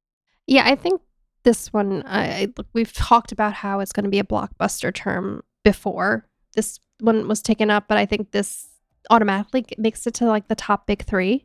Yeah, 0.46 0.62
I 0.64 0.76
think 0.76 1.00
this 1.42 1.72
one 1.72 2.04
I, 2.06 2.52
we've 2.72 2.92
talked 2.92 3.32
about 3.32 3.52
how 3.52 3.80
it's 3.80 3.90
going 3.92 4.04
to 4.04 4.10
be 4.10 4.20
a 4.20 4.24
blockbuster 4.24 4.94
term 4.94 5.42
before 5.64 6.28
this 6.54 6.78
one 7.00 7.26
was 7.26 7.42
taken 7.42 7.68
up, 7.68 7.88
but 7.88 7.98
I 7.98 8.06
think 8.06 8.30
this 8.30 8.68
automatically 9.10 9.64
makes 9.78 10.06
it 10.06 10.14
to 10.14 10.26
like 10.26 10.48
the 10.48 10.54
top 10.54 10.86
big 10.86 11.04
three. 11.04 11.44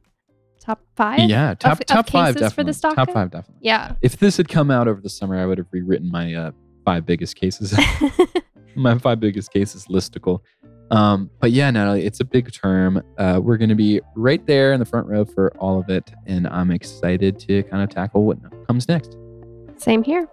top 0.60 0.82
five. 0.95 1.30
Yeah, 1.30 1.54
top 1.56 1.80
of 1.80 1.86
top 1.86 2.10
five 2.10 2.36
cases 2.36 2.54
for 2.54 2.63
definitely. 2.63 2.69
this 2.69 2.82
top 2.82 3.12
five 3.12 3.32
definitely. 3.32 3.62
Yeah. 3.62 3.95
If 4.02 4.17
this 4.17 4.38
had 4.38 4.47
come 4.47 4.71
out 4.71 4.88
over 4.88 5.02
the 5.02 5.10
summer, 5.10 5.38
I 5.38 5.45
would 5.45 5.58
have 5.58 5.67
rewritten 5.71 6.10
my 6.12 6.34
uh, 6.34 6.52
five 6.86 7.06
biggest 7.06 7.36
cases, 7.36 7.78
my 8.76 8.97
five 8.97 9.19
biggest 9.19 9.52
cases 9.52 9.86
listicle. 9.88 10.41
Um, 10.91 11.30
but 11.39 11.52
yeah, 11.52 11.71
Natalie, 11.71 12.06
it's 12.06 12.19
a 12.19 12.26
big 12.26 12.52
term. 12.52 13.02
Uh, 13.17 13.39
we're 13.41 13.56
going 13.58 13.69
to 13.69 13.76
be 13.76 14.02
right 14.15 14.45
there 14.45 14.74
in 14.74 14.80
the 14.80 14.86
front 14.86 15.08
row 15.08 15.24
for 15.24 15.56
all 15.58 15.80
of 15.80 15.89
it, 15.89 16.12
and 16.26 16.47
I'm 16.47 16.69
excited 16.69 17.39
to 17.39 17.63
kind 17.63 17.82
of 17.82 17.89
tackle 17.89 18.26
what 18.26 18.38
comes 18.67 18.89
next. 18.89 19.15
Same 19.78 20.04
here. 20.04 20.28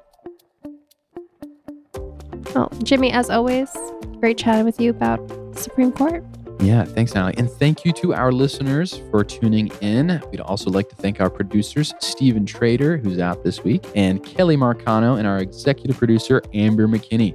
Well, 2.54 2.72
Jimmy, 2.82 3.12
as 3.12 3.30
always, 3.30 3.70
great 4.18 4.36
chatting 4.36 4.64
with 4.64 4.80
you 4.80 4.90
about 4.90 5.20
Supreme 5.56 5.92
Court. 5.92 6.24
Yeah, 6.60 6.84
thanks, 6.84 7.14
Natalie. 7.14 7.34
And 7.36 7.48
thank 7.48 7.84
you 7.84 7.92
to 7.94 8.14
our 8.14 8.32
listeners 8.32 9.00
for 9.10 9.22
tuning 9.22 9.68
in. 9.80 10.20
We'd 10.30 10.40
also 10.40 10.70
like 10.70 10.88
to 10.88 10.96
thank 10.96 11.20
our 11.20 11.30
producers, 11.30 11.94
Stephen 12.00 12.44
Trader, 12.44 12.96
who's 12.96 13.20
out 13.20 13.44
this 13.44 13.62
week, 13.62 13.86
and 13.94 14.24
Kelly 14.24 14.56
Marcano, 14.56 15.18
and 15.18 15.26
our 15.26 15.38
executive 15.38 15.96
producer, 15.96 16.42
Amber 16.52 16.88
McKinney. 16.88 17.32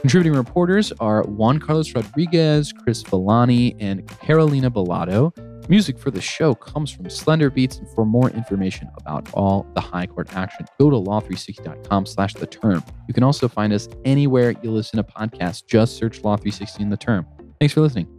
Contributing 0.00 0.36
reporters 0.36 0.92
are 1.00 1.22
Juan 1.22 1.58
Carlos 1.58 1.94
Rodriguez, 1.94 2.72
Chris 2.72 3.02
Villani, 3.02 3.74
and 3.80 4.06
Carolina 4.20 4.70
Bolado. 4.70 5.32
Music 5.68 5.98
for 5.98 6.10
the 6.10 6.20
show 6.20 6.54
comes 6.54 6.92
from 6.92 7.08
Slender 7.08 7.50
Beats, 7.50 7.78
and 7.78 7.88
for 7.94 8.04
more 8.04 8.30
information 8.30 8.88
about 8.98 9.32
all 9.32 9.66
the 9.74 9.80
high 9.80 10.06
court 10.06 10.28
action, 10.36 10.66
go 10.78 10.90
to 10.90 10.96
law360.com 10.96 12.06
slash 12.06 12.34
the 12.34 12.46
term. 12.46 12.84
You 13.08 13.14
can 13.14 13.22
also 13.22 13.48
find 13.48 13.72
us 13.72 13.88
anywhere 14.04 14.54
you 14.62 14.70
listen 14.70 14.98
to 14.98 15.04
podcasts. 15.04 15.66
Just 15.66 15.96
search 15.96 16.22
Law 16.22 16.36
360 16.36 16.82
in 16.82 16.90
the 16.90 16.96
term. 16.98 17.26
Thanks 17.58 17.72
for 17.72 17.80
listening. 17.80 18.13